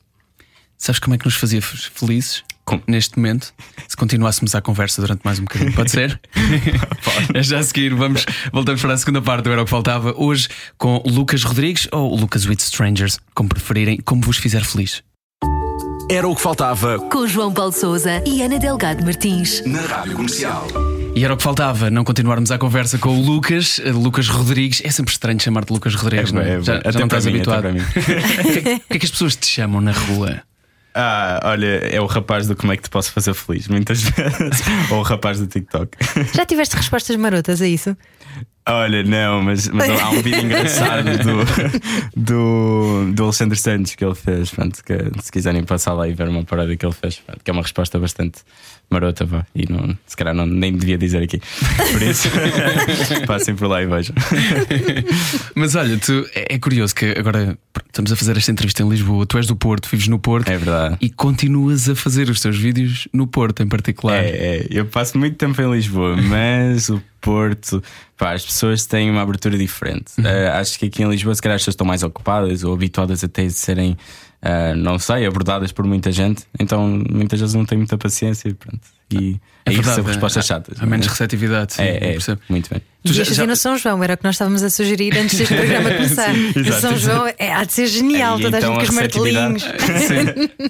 [0.78, 2.82] Sabes como é que nos fazia felizes Como?
[2.88, 3.54] neste momento?
[3.86, 6.18] Se continuássemos a conversa durante mais um bocadinho, pode ser?
[7.34, 10.14] É já a seguir, vamos, voltamos para a segunda parte do Era o que Faltava.
[10.16, 15.04] Hoje com Lucas Rodrigues ou Lucas with Strangers, como preferirem, como vos fizer feliz.
[16.10, 19.64] Era o que faltava Com João Paulo Souza e Ana Delgado Martins.
[19.66, 20.68] na Rádio Comercial.
[21.16, 24.82] E era o que faltava, não continuarmos a conversa com o Lucas, eh, Lucas Rodrigues.
[24.86, 26.56] É sempre estranho chamar-te Lucas Rodrigues, não é?
[26.56, 26.92] bem, já, bem.
[26.92, 27.62] já não Até estás para mim, até habituado.
[27.62, 27.82] para mim.
[27.82, 30.42] O que, é- o que é que as pessoas te chamam na rua?
[30.96, 34.64] Ah, olha, é o rapaz do como é que te posso fazer feliz, muitas vezes.
[34.90, 35.98] Ou o rapaz do TikTok.
[36.36, 37.96] Já tiveste respostas marotas a isso?
[38.68, 41.10] Olha, não, mas, mas há um vídeo engraçado
[42.16, 44.52] do, do, do Alexandre Santos que ele fez.
[44.52, 47.50] Pronto, que, se quiserem passar lá e ver uma parada que ele fez, pronto, que
[47.50, 48.42] é uma resposta bastante
[48.90, 51.40] marota, vá, e não, se calhar não, nem devia dizer aqui.
[51.92, 52.30] Por isso,
[53.28, 54.16] passem por lá e vejam.
[55.56, 59.26] Mas olha, tu, é, é curioso que agora estamos a fazer esta entrevista em Lisboa.
[59.26, 60.98] Tu és do Porto, vives no Porto É verdade.
[61.02, 64.24] e continuas a fazer os teus vídeos no Porto em particular.
[64.24, 67.84] É, é, eu passo muito tempo em Lisboa, mas o Porto,
[68.18, 70.14] pá, as pessoas têm uma abertura diferente.
[70.24, 73.24] Eh, acho que aqui em Lisboa, se calhar, as pessoas estão mais ocupadas ou habituadas
[73.24, 73.98] até a serem,
[74.42, 78.54] eh, não sei, abordadas por muita gente, então muitas vezes não têm muita paciência e
[78.54, 78.99] pronto.
[79.12, 80.78] E É aí verdade, recebo respostas há- chatas.
[80.82, 81.10] Há menos é?
[81.10, 81.74] receptividade.
[81.74, 82.42] sim, eu É, é, percebo.
[82.50, 82.82] muito bem.
[83.04, 85.54] Tu já- já- no São João, era o que nós estávamos a sugerir antes deste
[85.56, 86.34] programa começar.
[86.34, 86.98] Sim, exato, São.
[86.98, 89.64] João é, há de ser genial, Aí, toda a então, gente com os a martelinhos.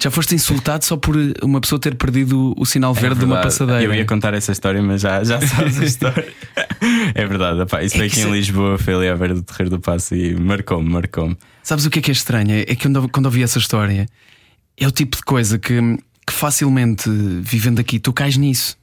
[0.02, 3.40] Já foste insultado só por uma pessoa ter perdido o sinal É verde de uma
[3.40, 3.82] passadeira.
[3.82, 6.28] Eu ia contar essa história, mas já, já sabes a história.
[7.14, 9.70] é verdade, opá, isso É aqui em isso- Lisboa, foi ali à beira do Terreiro
[9.70, 11.36] do Passo e marcou-me, marcou-me.
[11.62, 12.52] Sabes o que é que é estranho?
[12.60, 14.06] É que quando, quando ouvi essa história,
[14.78, 15.78] é o tipo de coisa que,
[16.30, 17.08] que facilmente,
[17.42, 18.76] vivendo aqui, tu cais nisso.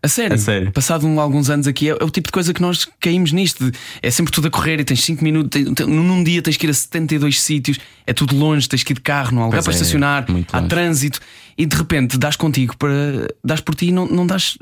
[0.00, 0.70] A sério, A sério.
[0.72, 3.70] passado um- alguns anos aqui, é, é o tipo de coisa que nós caímos nisto.
[3.70, 6.70] de- é sempre tudo a correr e tens 5 minutos, num dia tens que ir
[6.70, 9.64] a 72 sítios, é tudo longe, tens que ir de carro, não há lugar Pois
[9.66, 10.68] para é, estacionar, há longe.
[10.68, 11.20] trânsito
[11.56, 13.26] e de repente dás contigo para.
[13.44, 14.56] dás por ti e não, não dás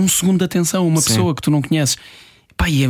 [0.00, 1.08] um segundo de atenção a uma Sim.
[1.08, 1.96] pessoa que tu não conheces.
[2.56, 2.86] Pá, e é,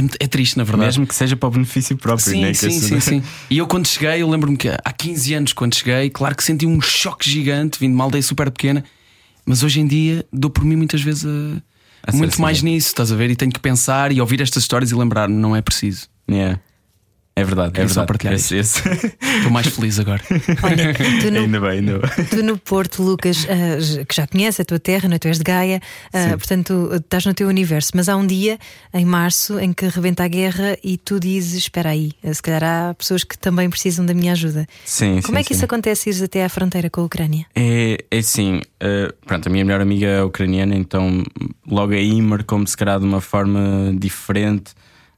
[0.00, 0.86] é é triste, na verdade.
[0.86, 2.54] Mesmo que seja para o benefício próprio, Sim, né?
[2.54, 3.22] Sim, sim, sim.
[3.48, 6.66] E eu quando cheguei, eu lembro-me que há 15 anos, quando cheguei, claro que senti
[6.66, 8.84] um choque gigante, vindo de uma aldeia super pequena,
[9.44, 11.62] mas hoje em dia dou por mim muitas vezes a-
[12.08, 12.70] A muito assim, mais né?
[12.70, 13.30] nisso, estás a ver?
[13.30, 16.08] E tenho que pensar e ouvir estas histórias e lembrar-me, não é preciso.
[16.30, 16.60] Yeah.
[17.38, 18.06] É verdade, é Queria só verdade.
[18.06, 18.82] partilhar Esse- esse-
[19.36, 20.22] Estou mais feliz agora.
[20.62, 22.24] Olha, tu no, ainda bem, ainda bem.
[22.30, 25.18] tu no Porto, Lucas, ah, j- que já conhece a tua terra, não é?
[25.18, 25.82] tu és de Gaia,
[26.14, 27.90] ah, portanto estás no teu universo.
[27.94, 28.58] Mas há um dia,
[28.94, 32.64] em março, em que rebenta a guerra e tu dizes: Espera aí, ah, se calhar
[32.64, 34.66] há pessoas que também precisam da minha ajuda.
[34.86, 35.54] Sim, Como sim, é que sim.
[35.56, 37.44] isso acontece, ires até à fronteira com a Ucrânia?
[37.54, 41.22] É, é assim, eh, pronto, a minha melhor amiga é ucraniana, então
[41.68, 44.72] logo aí marcou-me se calhar de uma forma diferente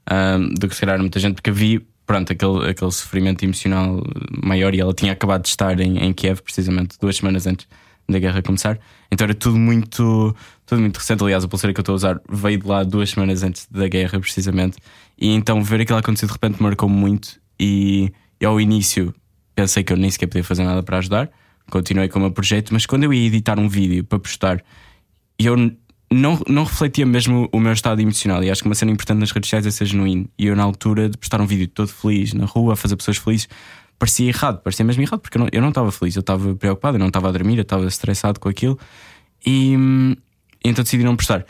[0.05, 4.01] ahm, do que se calhar muita gente, porque havia pronto, aquele, aquele sofrimento emocional
[4.43, 7.67] maior e ela tinha acabado de estar em, em Kiev, precisamente duas semanas antes
[8.09, 8.79] da guerra começar.
[9.11, 11.23] Então era tudo muito, tudo muito recente.
[11.23, 13.87] Aliás, a pulseira que eu estou a usar veio de lá duas semanas antes da
[13.87, 14.79] guerra, precisamente.
[15.19, 17.39] E então ver aquilo acontecer de repente marcou-me muito.
[17.59, 19.13] E, e ao início
[19.53, 21.29] pensei que eu nem sequer podia fazer nada para ajudar.
[21.69, 24.63] Continuei com o meu projeto, mas quando eu ia editar um vídeo para postar,
[25.37, 25.55] eu
[26.11, 28.43] não, não refletia mesmo o meu estado emocional.
[28.43, 30.27] E acho que uma cena importante nas redes sociais é ser genuíno.
[30.37, 33.17] E eu, na altura de postar um vídeo todo feliz na rua, a fazer pessoas
[33.17, 33.47] felizes,
[33.97, 37.07] parecia errado, parecia mesmo errado, porque eu não, estava feliz, eu estava preocupado, eu não
[37.07, 38.79] estava a dormir, eu estava estressado com aquilo.
[39.45, 39.73] E,
[40.63, 41.45] então decidi não postar.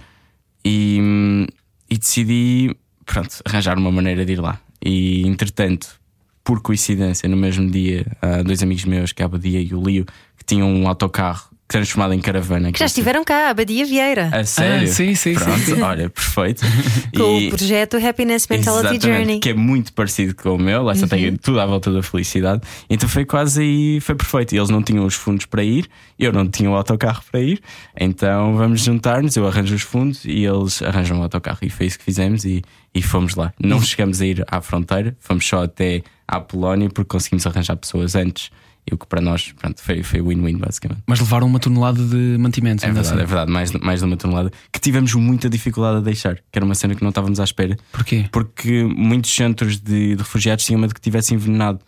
[0.65, 1.47] E,
[1.89, 4.59] e decidi, pronto, arranjar uma maneira de ir lá.
[4.83, 5.99] E entretanto,
[6.43, 8.05] por coincidência, no mesmo dia,
[8.45, 10.05] dois amigos meus, que é a Abadia e o Lio,
[10.37, 12.71] que tinham um autocarro transformado em caravana.
[12.71, 14.87] Que já estiveram cá, a Badia Vieira, A sério?
[14.87, 16.65] sim, sim, Pronto, sim, olha, perfeito.
[17.15, 19.35] com E- o projeto Happiness Mentality Journey.
[19.35, 19.39] Uhum.
[19.39, 22.63] Que é muito parecido com o meu, lá só tem tudo à volta da felicidade.
[22.89, 24.53] Então foi quase aí, foi perfeito.
[24.53, 27.61] E Eles não tinham os fundos para ir, eu não tinha o autocarro para ir,
[27.95, 31.59] então vamos juntar-nos, eu arranjo os fundos e eles arranjam o autocarro.
[31.61, 32.63] E foi isso que fizemos e,
[32.95, 33.53] e fomos lá.
[33.63, 33.69] Uhum.
[33.69, 38.15] Não chegamos a ir à fronteira, fomos só até à Polónia porque conseguimos arranjar pessoas
[38.15, 38.49] antes.
[38.89, 41.01] E o que para nós pronto, foi win-win, basicamente.
[41.05, 43.25] Mas levaram uma tonelada de mantimentos, É verdade, é assim.
[43.25, 46.75] verdade, mais, mais de uma tonelada que tivemos muita dificuldade a deixar, que era uma
[46.75, 47.77] cena que não estávamos à espera.
[47.91, 48.25] Porquê?
[48.31, 51.79] Porque muitos centros de, de refugiados tinham medo que tivesse envenenado.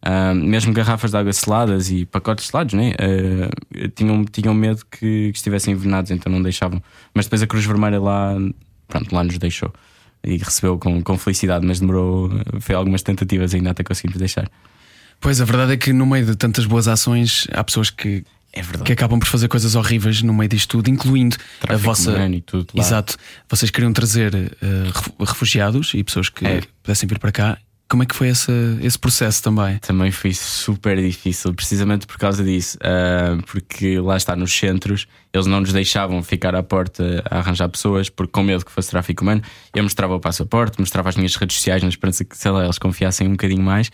[0.00, 2.92] Ah, mesmo garrafas de água seladas e pacotes selados, né?
[2.98, 6.82] Ah, tinham, tinham medo que, que estivessem envenenados, então não deixavam.
[7.14, 8.34] Mas depois a Cruz Vermelha lá,
[8.86, 9.72] pronto, lá nos deixou
[10.24, 14.48] e recebeu com, com felicidade, mas demorou, foi algumas tentativas ainda até conseguirmos deixar.
[15.20, 18.62] Pois a verdade é que no meio de tantas boas ações há pessoas que, É
[18.62, 18.84] verdade.
[18.84, 22.10] que acabam por fazer coisas horríveis no meio disto tudo, incluindo a Tráfico vossa.
[22.10, 22.82] humano e tudo lá.
[22.84, 23.16] Exato.
[23.48, 26.60] Vocês queriam trazer ref- refugiados e pessoas que É.
[26.82, 27.58] pudessem vir para cá.
[27.90, 28.52] Como é que foi esse,
[28.82, 29.78] esse processo também?
[29.78, 32.76] Também foi super difícil, precisamente por causa disso.
[32.82, 37.68] ah, porque lá está, nos centros, eles não nos deixavam ficar à porta a arranjar
[37.68, 39.42] pessoas, porque com medo que fosse tráfico humano.
[39.74, 42.78] Eu mostrava o passaporte, mostrava as minhas redes sociais, na esperança que, sei lá, eles
[42.78, 43.90] confiassem um bocadinho mais.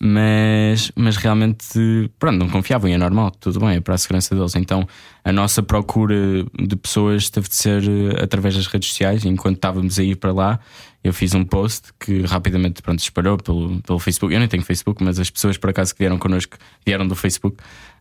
[0.00, 4.34] Mas, mas realmente, pronto, não confiavam e é normal, tudo bem, é para a segurança
[4.34, 4.54] deles.
[4.54, 4.86] Então
[5.24, 6.16] a nossa procura
[6.58, 9.24] de pessoas teve de ser eh, através das redes sociais.
[9.24, 10.58] Enquanto estávamos a ir para lá,
[11.04, 14.32] eu fiz um post que rapidamente pronto, se espalhou pelo, pelo Facebook.
[14.32, 17.58] Eu nem tenho Facebook, mas as pessoas por acaso que vieram connosco vieram do Facebook,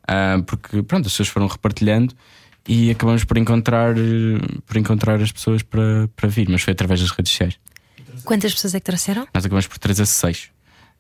[0.08, 2.14] ah, porque pronto, as pessoas foram repartilhando
[2.68, 3.96] e acabamos por encontrar,
[4.66, 7.60] por encontrar as pessoas para, para vir, mas foi através das redes sociais.
[8.24, 9.28] Quantas pessoas é que trouxeram?
[9.34, 10.50] Nós acabamos por trazer seis.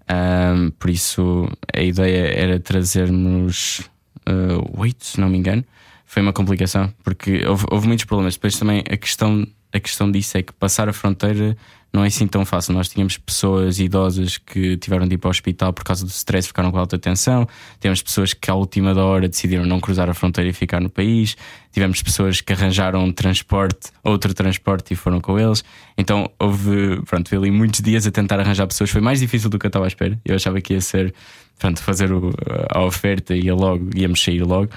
[0.07, 3.81] Ahm, por isso a ideia era trazermos
[4.27, 5.63] ah, oito, se não me engano.
[6.05, 8.35] Foi uma complicação, porque houve, houve muitos problemas.
[8.35, 9.45] Depois também a questão,
[9.77, 11.55] a questão disso é que passar a fronteira
[11.93, 12.73] não é assim tão fácil.
[12.73, 16.47] Nós tínhamos pessoas idosas que tiveram de ir para o hospital por causa do stress,
[16.47, 17.47] ficaram com alta tensão.
[17.79, 20.89] Tivemos pessoas que à última da hora decidiram não cruzar a fronteira e ficar no
[20.89, 21.35] país.
[21.71, 25.63] Tivemos pessoas que arranjaram transporte, outro transporte e foram com eles.
[25.97, 28.89] Então houve, pronto, ali muitos dias a tentar arranjar pessoas.
[28.89, 30.19] Foi mais difícil do que eu estava à espera.
[30.25, 31.13] Eu achava que ia ser,
[31.57, 32.33] pronto, fazer o-
[32.69, 34.69] a oferta e logo, íamos sair logo.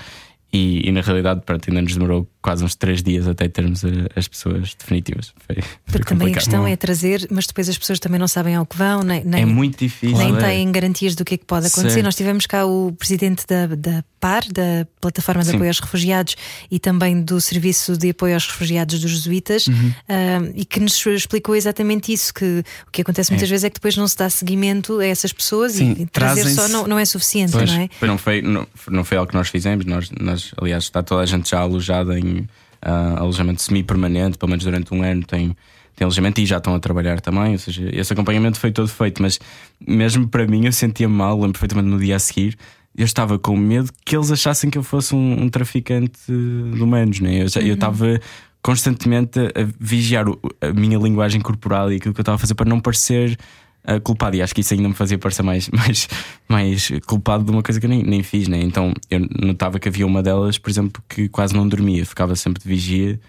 [0.53, 3.89] E, e na realidade, pronto, ainda nos demorou quase uns três dias até termos a-
[4.17, 5.33] as pessoas definitivas.
[5.47, 8.55] Foi, foi Porque também a questão é trazer, mas depois as pessoas também não sabem
[8.57, 10.17] ao que vão, nem, nem, É muito difícil.
[10.19, 10.39] nem é.
[10.41, 11.91] têm garantias do que é que pode acontecer.
[11.91, 12.05] Certo.
[12.05, 15.55] Nós tivemos cá o presidente da, da PAR, da Plataforma de Sim.
[15.57, 16.35] Apoio aos Refugiados,
[16.71, 19.93] e também do Serviço de Apoio aos Refugiados dos Jesuítas, Uhum.
[20.09, 23.75] ah, e que nos explicou exatamente isso: que o que acontece muitas vezes é que
[23.75, 27.05] depois não se dá seguimento a essas pessoas Sim, e trazer só não, não é
[27.05, 27.71] suficiente, Pois.
[27.71, 27.89] não é?
[28.07, 29.85] Não foi, não, não foi algo que nós fizemos.
[29.85, 32.47] Nós, nós, aliás, está toda a gente já alojada em
[32.83, 35.49] ah, alojamento semi-permanente, pelo menos durante um ano tem,
[35.97, 37.53] tem alojamento e já estão a trabalhar também.
[37.53, 39.39] Ou seja, esse acompanhamento foi todo feito, mas
[39.87, 42.57] mesmo para mim eu sentia mal, lembro perfeitamente no dia a seguir.
[42.97, 47.21] Eu estava com medo que eles achassem que eu fosse um, um traficante de humanos,
[47.21, 47.43] né?
[47.45, 48.19] eu, já- eu estava
[48.63, 50.27] constantemente a, vigiar
[50.61, 53.39] a minha linguagem corporal e aquilo que eu estava a fazer para não parecer
[53.85, 54.37] ah, culpado.
[54.37, 56.09] E acho que isso ainda me fazia parecer mais, mais,
[56.49, 58.61] mais culpado de uma coisa que eu nem, nem fiz, né?
[58.61, 62.63] Então eu notava que havia uma delas, por exemplo, que quase não dormia, ficava sempre
[62.63, 63.21] de vigia.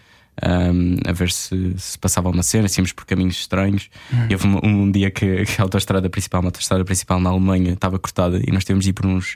[0.41, 3.89] ahm, a ver se, se passava uma cena, íamos por caminhos estranhos.
[4.29, 7.73] E houve um, um dia que, que a autoestrada principal, uma autoestrada principal na Alemanha,
[7.73, 9.35] estava cortada e nós tínhamos de ir por uns,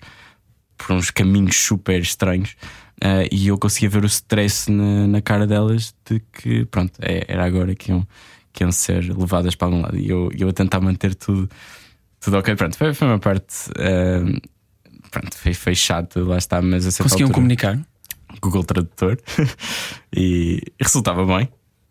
[0.78, 2.56] por uns caminhos super estranhos.
[3.02, 7.26] Ah, e eu conseguia ver o stress na, na cara delas de que, pronto, é-
[7.28, 8.08] era agora que iam,
[8.56, 9.98] que iam ser levadas para algum lado.
[9.98, 11.48] E eu, eu a tentar manter tudo,
[12.20, 12.56] tudo ok.
[12.56, 13.54] Pronto, foi, foi uma parte.
[13.78, 14.40] ah,
[15.12, 17.80] pronto, foi, foi chato, lá está, mas a certa Conseguiam altura- comunicar?
[18.42, 19.18] Google Tradutor
[20.16, 21.48] e resultava bem.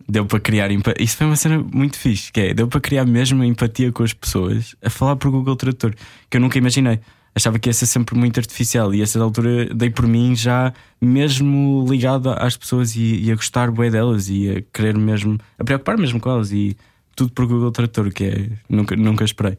[0.07, 1.03] Deu para criar empatia.
[1.03, 4.12] Isso foi uma cena muito fixe, que é, deu para criar mesmo empatia com as
[4.12, 5.94] pessoas a falar por Google Tradutor,
[6.29, 7.00] que eu nunca imaginei.
[7.35, 10.73] Achava que ia ser sempre muito artificial e a certa altura dei por mim já
[11.01, 15.64] mesmo ligado às pessoas e, e a gostar bem delas e a querer mesmo, a
[15.64, 16.77] preocupar mesmo com elas e
[17.16, 19.59] tudo por Google Tradutor, que é nunca, nunca esperei,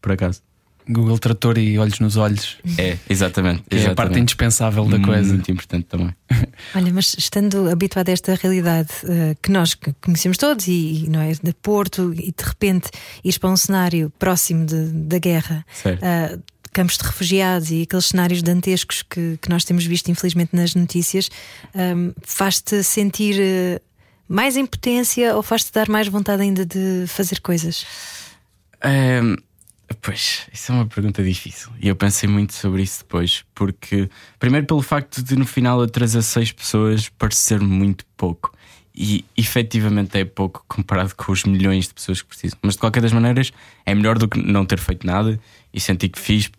[0.00, 0.40] por acaso.
[0.88, 2.56] Google Trator e olhos nos olhos.
[2.76, 3.62] É, exatamente.
[3.68, 4.20] Que é a parte exatamente.
[4.22, 5.32] indispensável da coisa.
[5.34, 6.12] Muito importante também.
[6.74, 11.20] Olha, mas estando habituado a esta realidade eh, que nós conhecemos todos e, e não
[11.20, 12.90] é de Porto e de repente
[13.22, 16.02] ires para um cenário próximo de- da guerra, Certo.
[16.72, 21.30] Campos de refugiados e aqueles cenários dantescos que, que nós temos visto infelizmente nas notícias,
[21.74, 23.80] ehm, faz-te sentir eh,
[24.28, 27.84] mais impotência ou faz-te dar mais vontade ainda de fazer coisas?
[28.80, 29.36] Ahm,
[30.00, 31.70] pois, isso é uma pergunta difícil.
[31.80, 33.44] E eu pensei muito sobre isso depois.
[33.54, 38.52] Porque, primeiro, pelo facto de no final trazer seis pessoas parecer muito pouco.
[38.94, 42.58] E efetivamente é pouco comparado com os milhões de pessoas que precisam.
[42.62, 43.52] Mas de qualquer das maneiras,
[43.86, 45.38] é melhor do que não ter feito nada.
[45.72, 46.50] E senti que fiz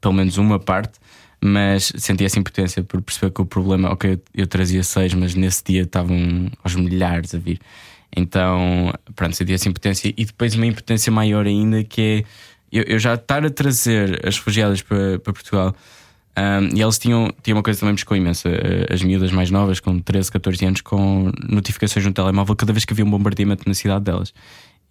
[0.00, 0.98] pelo menos uma parte.
[1.42, 5.34] Mas senti essa impotência por perceber que o problema, ok, eu, eu trazia seis, mas
[5.34, 7.60] nesse dia estavam aos milhares a vir.
[8.14, 10.12] Então, pronto, senti essa impotência.
[10.16, 12.24] E depois uma impotência maior ainda que é
[12.72, 15.74] eu, eu já estar a trazer as refugiadas para, para Portugal.
[16.40, 18.48] Um, e eles tinham, tinham uma coisa também me chocou imenso.
[18.48, 22.84] uh, As miúdas mais novas, com 13, 14 anos, com notificações no telemóvel cada vez
[22.84, 24.32] que havia um bombardeamento na cidade delas.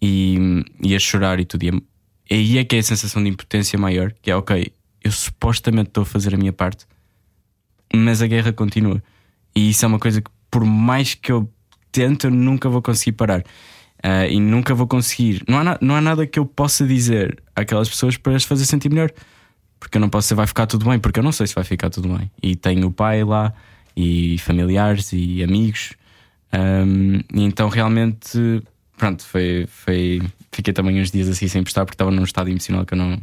[0.01, 1.63] E, e a chorar e tudo.
[1.63, 1.81] E
[2.29, 4.71] aí é que é a sensação de impotência maior, que é ok,
[5.03, 6.85] eu supostamente estou a fazer a minha parte,
[7.93, 9.01] mas a guerra continua.
[9.55, 11.51] E isso é uma coisa que, por mais que eu
[11.91, 13.43] tente, eu nunca vou conseguir parar.
[14.01, 15.43] Ah, e nunca vou conseguir.
[15.47, 18.89] Não há, não há nada que eu possa dizer àquelas pessoas para as fazer sentir
[18.89, 19.11] melhor.
[19.79, 21.63] Porque eu não posso dizer vai ficar tudo bem, porque eu não sei se vai
[21.63, 22.29] ficar tudo bem.
[22.43, 23.53] E tenho o pai lá,
[23.95, 25.93] e familiares, e amigos.
[26.51, 28.61] Ahm, e então realmente,
[28.97, 30.21] pronto, foi, foi.
[30.51, 33.21] Fiquei também uns dias assim sem prestar, porque estava num estado emocional que eu não.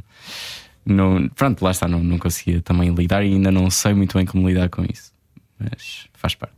[0.85, 4.27] não pronto, lá está, não, não conseguia também lidar e ainda não sei muito bem
[4.27, 5.13] como lidar com isso.
[5.59, 6.55] Mas faz parte.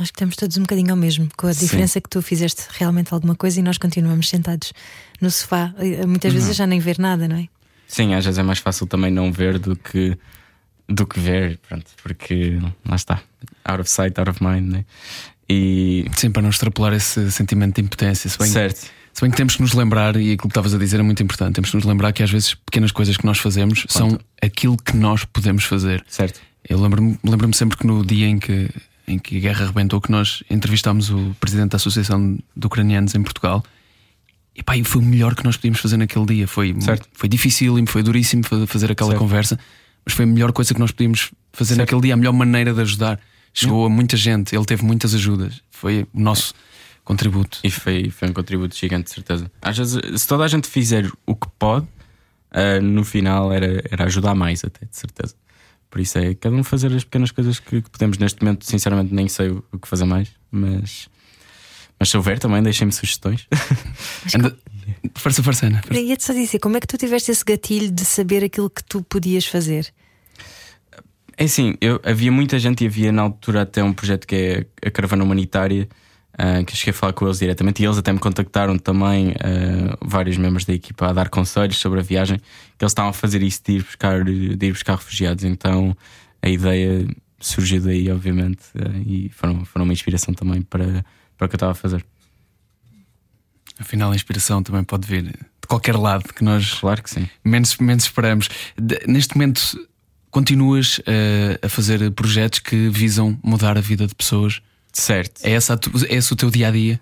[0.00, 1.66] Acho que estamos todos um bocadinho ao mesmo, com a Sim.
[1.66, 4.72] diferença que tu fizeste realmente alguma coisa e nós continuamos sentados
[5.20, 7.48] no sofá, eh, muitas vezes já nem ver nada, não é?
[7.88, 10.16] Sim, às vezes é mais fácil também não ver do que,
[10.86, 13.20] do que ver, pronto, porque lá está,
[13.64, 14.84] out of sight, out of mind, né?
[15.48, 18.28] E Sim, para não extrapolar esse sentimento de impotência.
[18.28, 20.78] Se bem, certo, se bem que temos que nos lembrar, e aquilo que estavas a
[20.78, 23.38] dizer é muito importante, temos que nos lembrar que às vezes pequenas coisas que nós
[23.38, 26.04] fazemos são aquilo que nós podemos fazer.
[26.06, 28.68] certo, Eu lembro-me lembro sempre que no dia em que,
[29.06, 33.22] em que a guerra arrebentou, que nós entrevistámos o presidente da Associação de Ucranianos em
[33.22, 33.64] Portugal.
[34.58, 36.48] E pá, e foi o melhor que nós podíamos fazer naquele dia.
[36.48, 37.08] Foi, Certo.
[37.12, 39.20] foi difícil e foi duríssimo fa- fazer aquela Certo.
[39.20, 39.58] conversa,
[40.04, 41.78] mas foi a melhor coisa que nós podíamos fazer Certo.
[41.80, 43.20] naquele dia, a melhor maneira de ajudar.
[43.54, 45.62] Chegou a muita gente, ele teve muitas ajudas.
[45.70, 46.52] Foi o nosso
[47.04, 47.58] contributo.
[47.64, 49.50] e foi, foi um contributo gigante, de certeza.
[49.62, 51.86] Às vezes, se toda a gente fizer o que pode,
[52.50, 55.34] ah, no final era, era ajudar mais, até, de certeza.
[55.90, 58.18] Por isso é cada um fazer as pequenas coisas que, que podemos.
[58.18, 61.08] Neste momento, sinceramente, nem sei o, o que fazer mais, mas.
[61.98, 63.46] Mas se houver também, deixem-me sugestões.
[64.34, 64.56] Anda...
[65.14, 65.82] Força, força, Ana.
[65.90, 68.82] Eu Ia-te só dizer, como é que tu tiveste esse gatilho de saber aquilo que
[68.84, 69.92] tu podias fazer?
[71.36, 74.34] É assim, eu, havia muita gente e havia na altura até um projeto que
[74.82, 75.88] é a Caravana Humanitária,
[76.36, 79.34] ah, que eu cheguei a falar com eles diretamente e eles até me contactaram também,
[79.40, 83.12] ah, vários membros da equipa, a dar conselhos sobre a viagem, que eles estavam a
[83.12, 85.44] fazer isso de ir buscar, de ir buscar refugiados.
[85.44, 85.96] Então
[86.42, 87.06] a ideia
[87.40, 91.04] surgiu daí, obviamente, ah, e foram, foram uma inspiração também para,
[91.38, 92.04] para o que eu estava a fazer.
[93.78, 97.28] Afinal, a inspiração também pode vir de qualquer lado que nós Claro que sim.
[97.44, 98.48] menos, menos esperamos.
[98.76, 99.60] De- neste momento,
[100.30, 104.60] continuas eh, a fazer projetos que visam mudar a vida de pessoas.
[104.92, 105.40] Certo.
[105.44, 107.00] É, essa tu- é esse o teu dia a dia?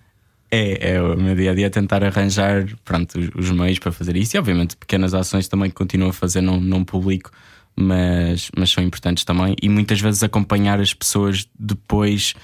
[0.50, 4.14] É, é o meu dia a dia tentar arranjar pronto, os, os meios para fazer
[4.16, 7.30] isso e, obviamente, pequenas ações também que continuo a fazer, não, não publico,
[7.74, 9.56] mas, mas são importantes também.
[9.62, 12.34] E muitas vezes acompanhar as pessoas depois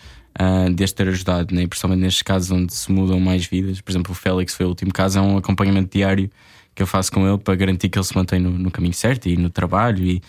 [0.40, 1.66] uh, deste ter ajudado, né?
[1.66, 3.80] principalmente nestes casos onde se mudam mais vidas.
[3.80, 6.30] Por exemplo, o Félix foi o último caso, é um acompanhamento diário
[6.74, 9.28] que eu faço com ele para garantir que ele se mantém no, no caminho certo
[9.28, 10.04] e no trabalho.
[10.04, 10.22] E,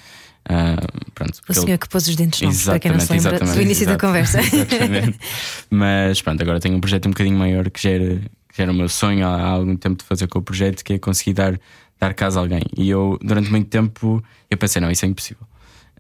[0.50, 1.78] uh, pronto, o senhor ele...
[1.78, 4.40] que pôs os dentes novos, para quem não se lembra do início da conversa.
[4.44, 5.20] Exatamente.
[5.70, 8.72] Mas pronto, agora tenho um projeto um bocadinho maior que já era, que já era
[8.72, 11.34] o meu sonho há, há algum tempo de fazer com o projeto, que é conseguir
[11.34, 11.60] dar,
[12.00, 12.64] dar casa a alguém.
[12.78, 15.48] E eu, durante muito tempo, eu pensei, não, isso é impossível.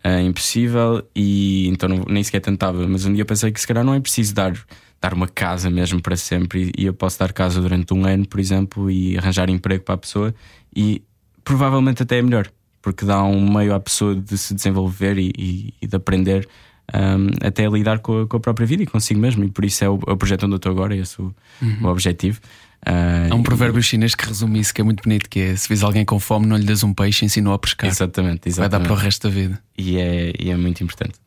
[0.03, 2.85] É impossível e então não, nem sequer tentava.
[2.87, 4.53] Mas um dia pensei que se calhar não é preciso dar,
[5.01, 8.27] dar uma casa mesmo para sempre e, e eu posso dar casa durante um ano,
[8.27, 10.35] por exemplo, e arranjar emprego para a pessoa
[10.75, 11.01] e
[11.43, 15.73] provavelmente até é melhor, porque dá um meio à pessoa de se desenvolver e, e,
[15.81, 16.47] e de aprender
[16.93, 19.43] um, até lidar com a, com a, própria vida e consigo mesmo.
[19.43, 21.35] E por isso é o, é o projeto onde eu estou agora, esse é o,
[21.61, 21.77] uhum.
[21.83, 22.39] o objetivo.
[22.85, 23.83] Uh, Há um provérbio e...
[23.83, 26.45] chinês que resume isso, que é muito bonito, que é se vês alguém com fome,
[26.45, 27.89] não lhe das um peixe, ensina a pescar.
[27.89, 28.55] Exatamente, exatamente.
[28.55, 29.59] Vai dar para o resto da vida.
[29.77, 31.22] E é, e é muito importante.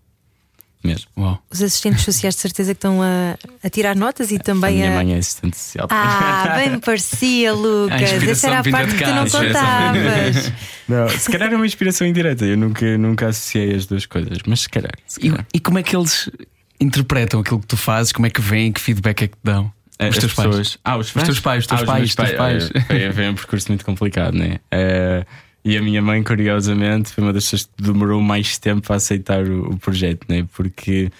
[0.87, 1.11] Mesmo.
[1.17, 1.43] Uau.
[1.51, 4.87] Os assistentes sociais de certeza que estão a, a tirar notas e também a.
[4.87, 5.89] Minha mãe é assistente social.
[5.91, 8.01] Ah, bem me parecia, Lucas.
[8.03, 10.53] Essa era a parte que tu não contavas.
[10.89, 12.45] não, se calhar é uma inspiração indireta.
[12.45, 14.93] Eu nunca, nunca associei as duas coisas, mas se calhar.
[15.07, 15.47] Se calhar.
[15.53, 16.31] E, e como é que eles
[16.81, 18.13] interpretam aquilo que tu fazes?
[18.13, 18.73] Como é que vêm?
[18.73, 19.73] Que feedback é que te dão?
[19.99, 20.57] Eh, os teus pessoas.
[20.57, 20.79] pais.
[20.85, 22.69] Ah, os, os teus pais, os teus ah, pais, os teus pais.
[22.69, 22.87] pais.
[22.87, 24.59] Foi, foi um percurso muito complicado, né?
[24.73, 25.27] Uh,
[25.67, 29.45] e a minha mãe, curiosamente, foi uma das pessoas que demorou mais tempo a aceitar
[29.45, 30.47] o, o projeto, né?
[30.55, 31.11] Porque,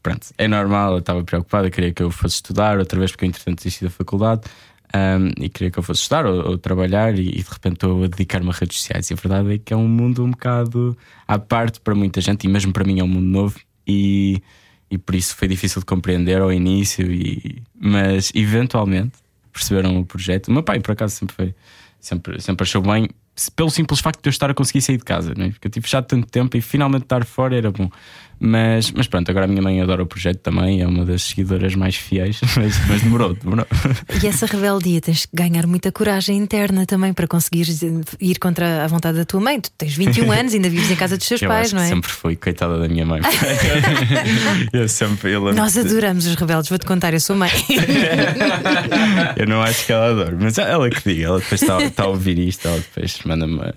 [0.00, 3.28] pronto, é normal, ela estava preocupada, queria que eu fosse estudar, outra vez, porque eu,
[3.28, 4.42] entretanto, desisti da faculdade.
[4.94, 8.04] Um, e queria que eu fosse estudar ou, ou trabalhar, e, e, de repente estou
[8.04, 9.10] a dedicar-me a redes sociais.
[9.10, 12.44] E a verdade é que é um mundo um bocado à parte para muita gente,
[12.44, 13.58] e mesmo para mim é um mundo novo.
[13.84, 14.40] E
[14.90, 19.18] e por isso foi difícil de compreender ao início, e, mas eventualmente
[19.52, 20.48] perceberam o projeto.
[20.48, 21.54] O meu pai, por acaso, sempre foi,
[21.98, 23.08] sempre, sempre achou bem,
[23.54, 25.50] pelo simples facto de eu estar a conseguir sair de casa, né?
[25.50, 27.90] porque eu tive fechado tanto tempo e finalmente estar fora era bom.
[28.38, 31.74] Mas, mas pronto, agora a minha mãe adora o projeto também, é uma das seguidoras
[31.74, 33.66] mais fiéis, mas, mas demorou, demorou.
[34.22, 37.66] E essa rebeldia tens que ganhar muita coragem interna também para conseguir
[38.20, 39.60] ir contra a vontade da tua mãe.
[39.60, 41.88] Tu tens 21 anos, ainda vives em casa dos teus eu pais, não é?
[41.88, 43.20] Sempre fui, coitada da minha mãe.
[44.72, 45.32] eu sempre.
[45.32, 47.50] Eu Nós adoramos os rebeldes, vou-te contar, eu sou mãe.
[49.36, 52.08] eu não acho que ela adore, mas ela que diga, ela depois está, está a
[52.08, 53.74] ouvir isto, ela depois manda-me uma,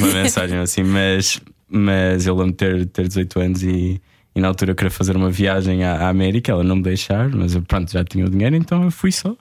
[0.00, 4.00] uma mensagem assim, mas mas eu lembro de ter, ter 18 anos e,
[4.34, 7.28] e na altura eu queria fazer uma viagem à, à, América, ela não me deixar,
[7.30, 9.36] mas eu pronto, já tinha o dinheiro, então eu fui só.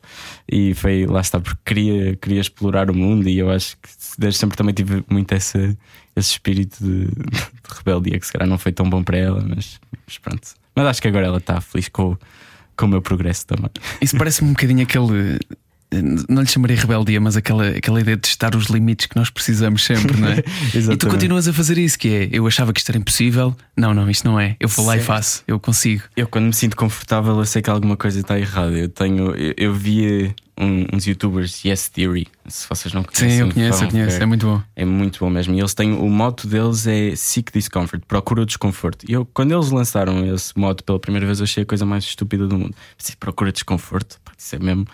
[0.49, 4.39] E foi lá está, porque queria, queria explorar o mundo e eu acho que desde
[4.39, 5.77] sempre também tive muito esse,
[6.15, 9.79] esse espírito de, de rebeldia que se calhar não foi tão bom para ela, mas,
[10.05, 10.47] mas pronto.
[10.75, 12.17] Mas acho que agora ela está feliz com,
[12.75, 13.69] com o meu progresso também.
[14.01, 15.39] Isso parece-me um bocadinho aquele
[16.01, 19.83] não lhe chamaria rebeldia, mas aquela, aquela ideia de testar os limites que nós precisamos
[19.83, 20.43] sempre, não é?
[20.73, 23.93] e tu continuas a fazer isso, que é eu achava que isto era impossível, não,
[23.93, 24.55] não, isto não é.
[24.59, 26.03] Eu vou lá e faço, eu consigo.
[26.15, 28.77] Eu quando me sinto confortável, eu sei que alguma coisa está errada.
[28.77, 33.29] Eu tenho, eu, eu via um, uns youtubers Yes Theory, se vocês não conhecem.
[33.29, 34.61] Sim, eu conheço, eu conheço, é muito bom.
[34.75, 35.53] É muito bom mesmo.
[35.55, 39.05] E eles têm o moto deles é Seek Discomfort, procura o desconforto.
[39.07, 42.03] E eu, quando eles lançaram esse moto pela primeira vez, eu achei a coisa mais
[42.03, 42.75] estúpida do mundo.
[42.97, 44.85] Disse, procura desconforto, isso é mesmo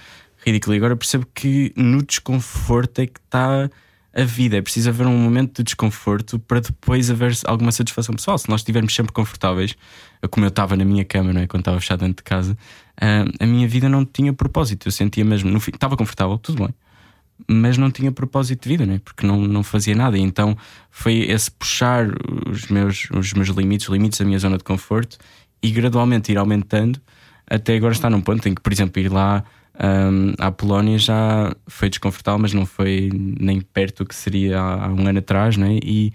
[0.45, 0.75] ridículo.
[0.75, 3.69] E agora percebo que no desconforto é que está
[4.13, 4.57] a vida.
[4.57, 8.37] É preciso haver um momento de desconforto para depois haver alguma satisfação pessoal.
[8.37, 9.75] Se nós estivermos sempre confortáveis,
[10.31, 11.47] como eu estava na minha cama, não é?
[11.47, 12.57] quando estava fechado dentro de casa,
[13.39, 14.87] a minha vida não tinha propósito.
[14.87, 16.73] Eu sentia mesmo, no fim, estava confortável, tudo bem,
[17.47, 18.99] mas não tinha propósito de vida, não é?
[18.99, 20.17] porque não, não fazia nada.
[20.17, 20.57] Então
[20.89, 22.07] foi esse puxar
[22.49, 25.17] os meus, os meus limites, os limites da minha zona de conforto
[25.61, 26.99] e gradualmente ir aumentando
[27.49, 29.43] até agora estar num ponto em que, por exemplo, ir lá
[29.81, 34.87] um, à Polónia já foi desconfortável, mas não foi nem perto do que seria há,
[34.89, 35.79] um ano atrás, né?
[35.81, 36.11] e,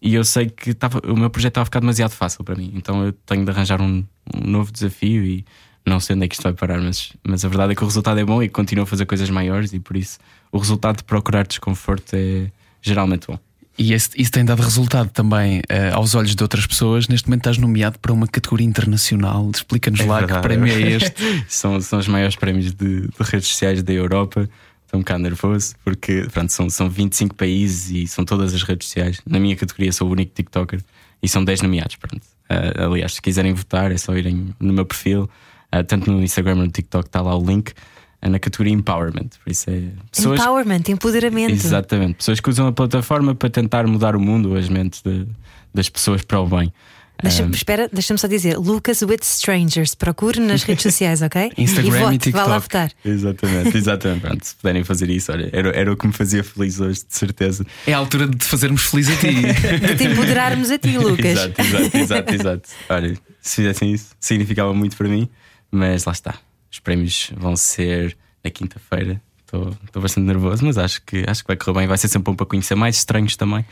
[0.00, 2.72] e eu sei que tava, o meu projeto estava a ficar demasiado fácil para mim,
[2.74, 5.44] então eu tenho de arranjar um, um, novo desafio e
[5.86, 7.86] não sei onde é que isto vai parar, mas, mas a verdade é que o
[7.86, 10.18] resultado é bom e continuo a fazer coisas maiores, e por isso
[10.50, 13.38] o resultado de procurar desconforto é geralmente bom.
[13.78, 17.08] E esse, isso tem dado resultado também uh, aos olhos de outras pessoas.
[17.08, 19.50] Neste momento estás nomeado para uma categoria internacional.
[19.52, 21.14] Explica-nos é lá verdade, que prémio é este.
[21.48, 24.48] são, são os maiores prémios de, de, redes sociais da Europa.
[24.84, 28.88] Estou um bocado nervoso porque pronto, são, são 25 países e são todas as redes
[28.88, 29.20] sociais.
[29.26, 30.80] Na minha categoria sou o único TikToker
[31.22, 31.96] e são 10 nomeados.
[31.96, 32.22] Pronto.
[32.50, 35.30] Uh, aliás, se quiserem votar, é só irem no meu perfil,
[35.74, 37.72] uh, tanto no Instagram como no TikTok, está lá o link.
[38.22, 39.30] É na categoria Empowerment.
[39.42, 41.52] Por isso é pessoas, Empowerment, empoderamento.
[41.52, 42.14] Exatamente.
[42.14, 45.26] Pessoas que usam a plataforma para tentar mudar o mundo, as mentes de,
[45.74, 46.72] das pessoas para o bem.
[47.22, 49.94] Deixa, um, espera, deixa-me só dizer: Lucas with Strangers.
[49.94, 51.52] Procure nas redes sociais, ok?
[51.58, 52.44] Instagram e, vote, e TikTok.
[52.44, 52.92] Vá lá votar.
[53.04, 54.20] Exatamente, exatamente.
[54.22, 57.14] Pronto, se puderem fazer isso, olha, era, era o que me fazia feliz hoje, de
[57.14, 57.64] certeza.
[57.86, 59.34] É a altura de te fazermos feliz a ti.
[59.86, 61.24] de te empoderarmos a ti, Lucas.
[61.24, 62.68] Exato, exato, exato, exato.
[62.88, 65.28] Olha, se fizessem isso, significava muito para mim.
[65.70, 66.34] Mas lá está.
[66.72, 69.20] Os prémios vão ser na quinta-feira.
[69.44, 71.86] Estou bastante nervoso, mas acho que, acho que vai correr bem.
[71.86, 73.64] Vai ser sempre bom para conhecer mais estranhos também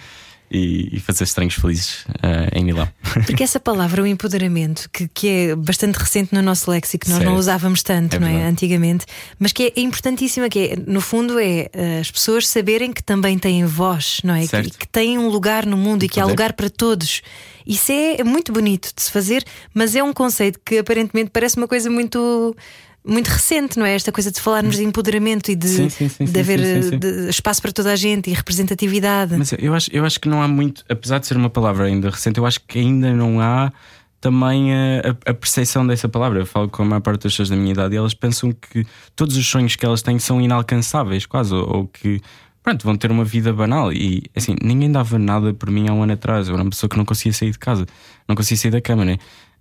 [0.51, 2.89] e, fazer estranhos felizes uh, em Milão.
[3.25, 7.31] Porque essa palavra, o empoderamento, que, que é bastante recente no nosso léxico, nós certo.
[7.31, 8.47] não usávamos tanto, é não é?
[8.47, 9.07] Antigamente,
[9.39, 13.39] mas que é importantíssima, que é, no fundo, é uh, as pessoas saberem que também
[13.39, 14.47] têm voz, não é?
[14.47, 17.23] Que, que, têm um lugar no mundo e que há lugar para todos.
[17.65, 21.69] Isso é muito bonito de se fazer, mas é um conceito que aparentemente parece uma
[21.69, 22.57] coisa muito
[23.05, 23.95] muito recente, não é?
[23.95, 27.63] Esta coisa de falarmos de empoderamento e de, sim, sim, sim, de haver de espaço
[27.63, 29.37] para toda a gente e representatividade.
[29.37, 32.11] Mas eu acho, eu acho que não há muito, apesar de ser uma palavra ainda
[32.11, 33.73] recente, eu acho que ainda não há
[34.21, 36.41] também a, a, percepção dessa palavra.
[36.41, 38.87] Eu falo com a maior parte das pessoas da minha idade e elas pensam que
[39.17, 42.21] todos os sonhos que elas têm são inalcançáveis, quase, ou, ou que
[42.63, 43.93] pronto, vão ter uma vida banal.
[43.93, 46.49] E assim, ninguém dava nada por mim há um ano atrás.
[46.49, 47.87] Eu era uma pessoa que não conseguia sair de casa,
[48.29, 49.17] não conseguia sair da cama, né?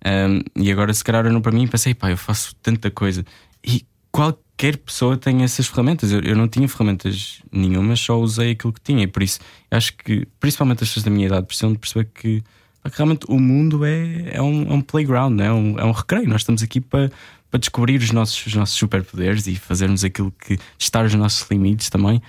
[0.05, 3.25] Um, e agora, se calhar, olham para mim e pensei, pá, eu faço tanta coisa.
[3.63, 6.11] E qualquer pessoa tem essas ferramentas.
[6.11, 9.03] Eu, eu não tinha ferramentas nenhumas, só usei aquilo que tinha.
[9.03, 9.39] E por isso,
[9.69, 13.39] acho que, principalmente as pessoas da minha idade, precisam de perceber que, que realmente o
[13.39, 16.27] mundo é, é, um, é um playground, é um, é um recreio.
[16.27, 17.11] Nós estamos aqui para,
[17.49, 20.57] para descobrir os nossos, os nossos superpoderes e fazermos aquilo que.
[20.77, 22.21] testar os nossos limites também.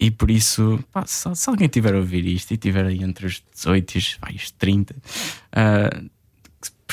[0.00, 3.24] E por isso, pá, se, se, alguém tiver a ouvir isto e tiver aí entre
[3.24, 6.10] os 18 e os 30, uh,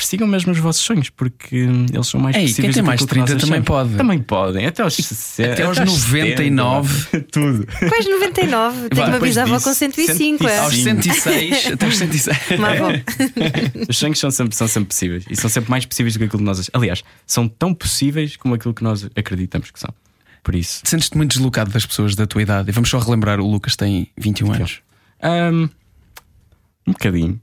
[0.00, 2.66] persigam mesmo os vossos sonhos, porque eles são mais Ei, possíveis.
[2.66, 3.94] Quem tem mais de 30 também pode.
[3.96, 7.20] Também podem, até aos, 60, até aos 99.
[7.30, 7.66] tudo.
[7.66, 8.88] Quais 99?
[8.88, 10.16] Tenho uma bisavó com 105.
[10.16, 10.48] 105.
[10.48, 10.58] É?
[10.58, 12.38] Aos 106, até aos 106.
[13.88, 16.38] os sonhos são sempre, são sempre possíveis e são sempre mais possíveis do que aquilo
[16.38, 16.70] que nós.
[16.72, 19.92] Aliás, são tão possíveis como aquilo que nós acreditamos que são.
[20.42, 20.80] Por isso.
[20.84, 22.70] Sentes-te muito deslocado das pessoas da tua idade.
[22.70, 24.80] E vamos só relembrar: o Lucas tem 21 anos.
[25.22, 25.68] Um,
[26.86, 27.38] um bocadinho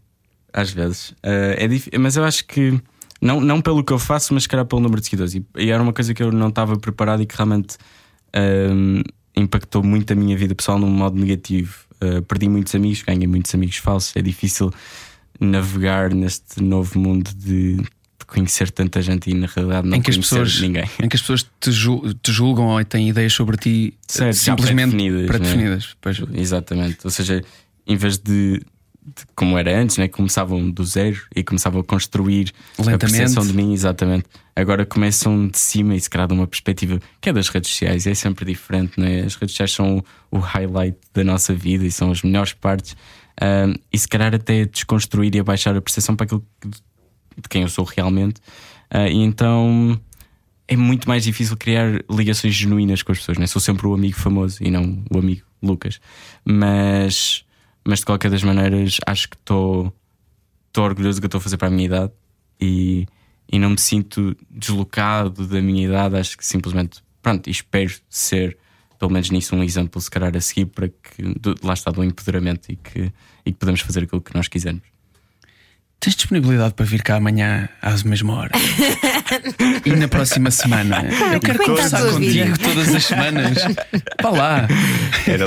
[0.53, 1.11] às vezes.
[1.11, 2.79] Uh, é mas eu acho que,
[3.21, 5.35] não, não pelo que eu faço, mas calhar pelo número de seguidores.
[5.35, 7.75] E, e era uma coisa que eu não estava preparado e que realmente
[8.35, 9.03] uh,
[9.35, 11.75] impactou muito a minha vida pessoal num modo negativo.
[12.03, 14.15] Uh, perdi muitos amigos, ganhei muitos amigos falsos.
[14.15, 14.71] É difícil
[15.39, 20.09] navegar neste novo mundo de, de conhecer tanta gente e na realidade não em que
[20.09, 20.89] as pessoas, ninguém.
[21.01, 21.71] Em que as pessoas te,
[22.21, 24.95] te julgam ou têm ideias sobre ti certo, simplesmente
[25.27, 25.95] pré-definidas.
[26.01, 26.41] Pré é?
[26.41, 26.99] Exatamente.
[27.03, 27.43] Ou seja,
[27.85, 28.61] em vez de
[29.35, 30.07] como era antes, né?
[30.07, 32.95] começavam do zero e começavam a construir Lentamente.
[32.95, 34.25] a percepção de mim, exatamente.
[34.55, 38.07] Agora começam de cima e se calhar de uma perspectiva que é das redes sociais,
[38.07, 39.21] é sempre diferente, né?
[39.21, 42.95] as redes sociais são o, highlight da nossa vida e são as melhores partes,
[43.41, 47.61] um, e se calhar até desconstruir e abaixar a percepção para aquilo que, de quem
[47.61, 48.41] eu sou realmente,
[48.93, 49.99] uh, e então
[50.67, 53.47] é muito mais difícil criar ligações genuínas com as pessoas, né?
[53.47, 55.99] sou sempre o amigo famoso e não o amigo Lucas,
[56.43, 57.45] mas
[57.87, 59.93] mas de qualquer das maneiras acho que estou
[60.77, 62.11] orgulhoso do que estou a fazer para a minha idade
[62.59, 63.07] e,
[63.49, 66.17] e não me sinto deslocado da minha idade.
[66.17, 68.57] Acho que simplesmente, pronto, espero ser,
[68.99, 71.23] pelo menos nisso, um exemplo, se calhar a seguir para que
[71.63, 73.11] lá está do empoderamento e que,
[73.45, 74.96] e que podemos fazer aquilo que nós quisermos.
[75.99, 78.51] Tens disponibilidade para vir cá amanhã às mesma hora?
[79.83, 81.03] e na próxima semana?
[81.33, 83.57] Eu quero conversar contigo todas as semanas.
[84.21, 84.67] Vá lá.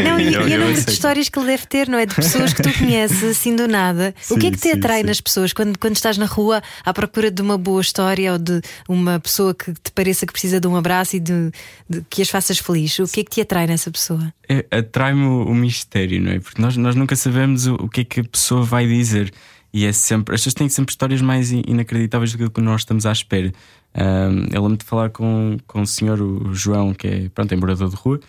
[0.02, 2.04] não, e, e o número de histórias que ele deve ter, não é?
[2.04, 4.12] De pessoas que tu conheces assim do nada.
[4.20, 5.06] Sim, o que é que te sim, atrai sim.
[5.06, 8.60] nas pessoas quando, quando estás na rua à procura de uma boa história ou de
[8.88, 11.52] uma pessoa que te pareça que precisa de um abraço e de,
[11.88, 12.98] de que as faças feliz?
[12.98, 14.32] O que é que te atrai nessa pessoa?
[14.48, 16.40] É, atrai-me o, o, mistério, não é?
[16.40, 19.32] Porque nós, nós nunca sabemos o, o que é que a pessoa vai dizer.
[19.72, 20.34] E é sempre.
[20.34, 23.52] As pessoas têm sempre histórias mais inacreditáveis do que nós estamos à espera.
[23.94, 27.56] Um, eu lembro de falar com, com o senhor o João, que é, pronto, é
[27.56, 28.20] morador de rua.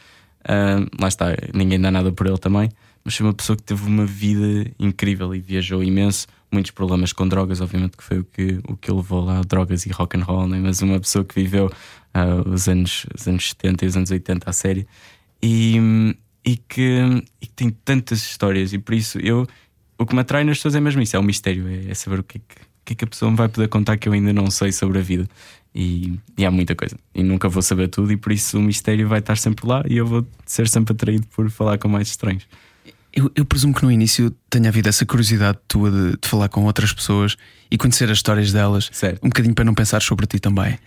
[0.48, 2.70] Um, lá está, ninguém dá nada por ele também.
[3.04, 6.28] Mas foi uma pessoa que teve uma vida incrível e viajou imenso.
[6.52, 9.92] Muitos problemas com drogas, obviamente, que foi o que, o que levou lá drogas e
[9.92, 10.60] rock and roll, né?
[10.62, 14.50] mas uma pessoa que viveu uh, os, anos, os anos 70 e os anos 80
[14.50, 14.86] à série
[15.42, 16.16] e,
[16.46, 18.74] e, que, e que tem tantas histórias.
[18.74, 19.48] E por isso eu,
[20.02, 22.20] o que me atrai nas pessoas é mesmo isso, é o mistério, é, é saber
[22.20, 24.14] o que é que, que, é que a pessoa me vai poder contar que eu
[24.14, 25.28] ainda não sei sobre a vida.
[25.74, 26.98] E, e, há muita coisa.
[27.16, 29.96] E nunca vou saber tudo, e por isso o mistério vai estar sempre lá e
[29.96, 32.46] eu vou ser sempre atraído por falar com mais estranhos.
[33.14, 36.64] Eu, eu presumo que no início tenha havido essa curiosidade tua de, de, falar com
[36.66, 37.38] outras pessoas
[37.70, 39.24] e conhecer as histórias delas, certo.
[39.24, 40.80] um bocadinho para não pensar sobre ti também.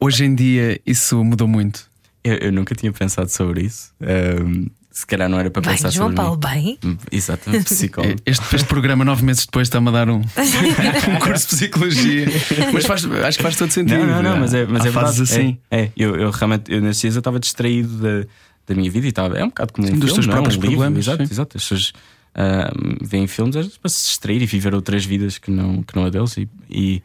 [0.00, 1.88] Hoje em dia isso mudou muito.
[2.24, 3.92] Eu, eu nunca tinha pensado sobre isso.
[4.00, 6.52] Um, se calhar não era para bem, pensar João sobre Paulo, mim.
[6.52, 6.78] bem.
[6.84, 8.16] Hum, exatamente, psicólogo.
[8.26, 12.26] Este, este programa, nove meses depois, está-me a dar um, um curso de psicologia.
[12.72, 13.98] Mas faz, acho que faz todo sentido.
[13.98, 15.22] Não, não, não, mas é, mas Há é verdade.
[15.22, 15.58] assim.
[15.70, 18.26] É, é, eu, eu realmente, eu, nesses dias eu estava distraído da,
[18.66, 19.38] da minha vida e estava.
[19.38, 21.06] É um bocado como um dos filme, teus não, próprios um problemas.
[21.06, 21.56] Livro, exato, exato.
[21.56, 21.92] As pessoas
[22.36, 26.10] uh, veem filmes para se distrair e viver outras vidas que não, que não a
[26.10, 26.36] deles.
[26.36, 27.02] E, e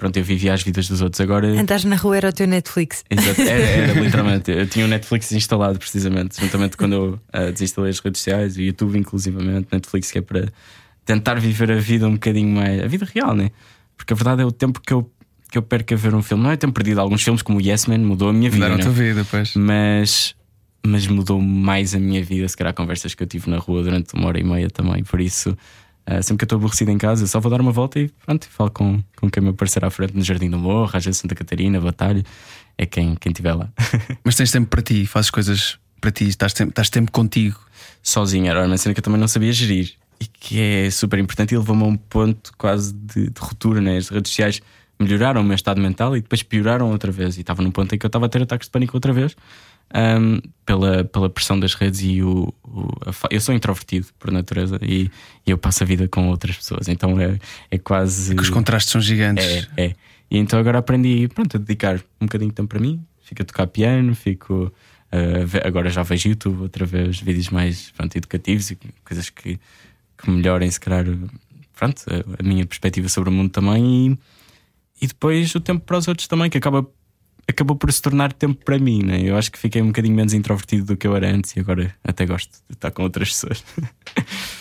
[0.00, 1.20] pronto, eu vivia as vidas dos outros.
[1.20, 1.46] Agora.
[1.46, 3.04] Andares na rua era o teu Netflix.
[3.08, 4.50] Exato, era, era literalmente.
[4.50, 8.62] Eu tinha o Netflix instalado precisamente, juntamente quando eu uh, desinstalei as redes sociais, o
[8.62, 10.48] YouTube, inclusivamente, Netflix, que é para
[11.04, 12.82] tentar viver a vida um bocadinho mais.
[12.82, 13.50] a vida real, né?
[13.96, 15.08] Porque a verdade é o tempo que eu,
[15.50, 16.42] que eu perco a ver um filme.
[16.42, 17.00] Não é tempo perdido.
[17.00, 18.64] Alguns filmes, como o Yes Man, mudou a minha vida.
[18.64, 18.84] Mudaram a né?
[18.84, 19.54] tua vida, pois.
[19.54, 20.34] mas,
[20.84, 24.14] mas mudou mais a minha vida, se calhar, conversas que eu tive na rua durante
[24.14, 25.04] uma hora e meia também.
[25.04, 25.54] Por isso,
[26.08, 28.48] uh, sempre que eu estou aborrecido em casa, só vou dar uma volta e pronto,
[28.48, 31.34] falo com, com quem me aparecer à frente no Jardim do Morro, às vezes Santa
[31.34, 32.24] Catarina, Batalha,
[32.76, 33.68] é quem quem estiver lá.
[34.24, 37.58] Mas tens tempo para ti, fazes coisas para ti, estás tempo, estás tempo contigo.
[38.02, 41.54] Sozinho, era uma cena que eu também não sabia gerir e que é super importante
[41.54, 43.80] e levou-me a um ponto quase de, de ruptura.
[43.80, 43.96] Né?
[43.96, 44.60] As redes sociais
[44.98, 47.36] melhoraram o meu estado mental e depois pioraram outra vez.
[47.38, 49.34] E estava num ponto em que eu estava a ter ataques de pânico outra vez.
[49.94, 54.78] Um, pela, pela pressão das redes e o, o- a eu sou introvertido por natureza
[54.82, 55.10] e,
[55.46, 57.38] e eu passo a vida com outras pessoas, então é,
[57.70, 59.44] é quase Que os contrastes são gigantes.
[59.76, 59.94] é, é.
[60.30, 63.44] E então agora aprendi pronto, a dedicar um bocadinho de tempo para mim, fico a
[63.44, 64.72] tocar piano, fico
[65.12, 69.58] uh, agora já vejo YouTube outra vez, vídeos mais pronto, educativos e coisas que,
[70.16, 71.04] que melhorem, se calhar,
[71.76, 74.12] pronto, a, a minha perspectiva sobre o mundo também
[75.00, 76.86] e, e depois o tempo para os outros também, que acaba
[77.50, 79.20] acabou por se tornar tempo para mim, né?
[79.22, 81.94] Eu acho que fiquei um bocadinho menos introvertido do que eu era antes e agora
[82.04, 83.62] até gosto de estar com outras pessoas.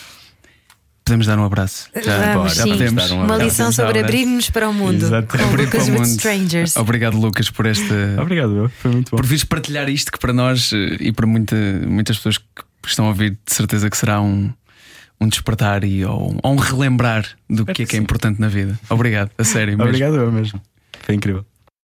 [1.04, 1.90] Podemos dar um abraço.
[2.06, 2.70] Já, Vamos, já sim.
[2.70, 3.10] podemos.
[3.10, 3.44] Dar um Uma abraço.
[3.46, 5.04] lição Já, sobre abrir-nos para o mundo.
[5.04, 5.28] Exato.
[5.38, 6.06] Com Abrir para Lucas o with mundo.
[6.08, 6.76] Strangers.
[6.78, 7.92] Obrigado, Lucas, por este.
[8.22, 8.70] Obrigado, meu.
[8.70, 9.18] foi muito bom.
[9.18, 11.56] Por vires partilhar isto que para nós eh, e para muita,
[11.88, 12.46] muitas pessoas que
[12.86, 14.54] estão a ouvir, de certeza que será um,
[15.20, 18.80] um despertar e ou, ou um relembrar do que é que é importante na vida.
[18.88, 19.72] Obrigado, a sério.
[19.76, 19.86] mesmo.
[19.90, 20.62] Obrigado, eu mesmo.
[21.02, 21.44] Foi incrível.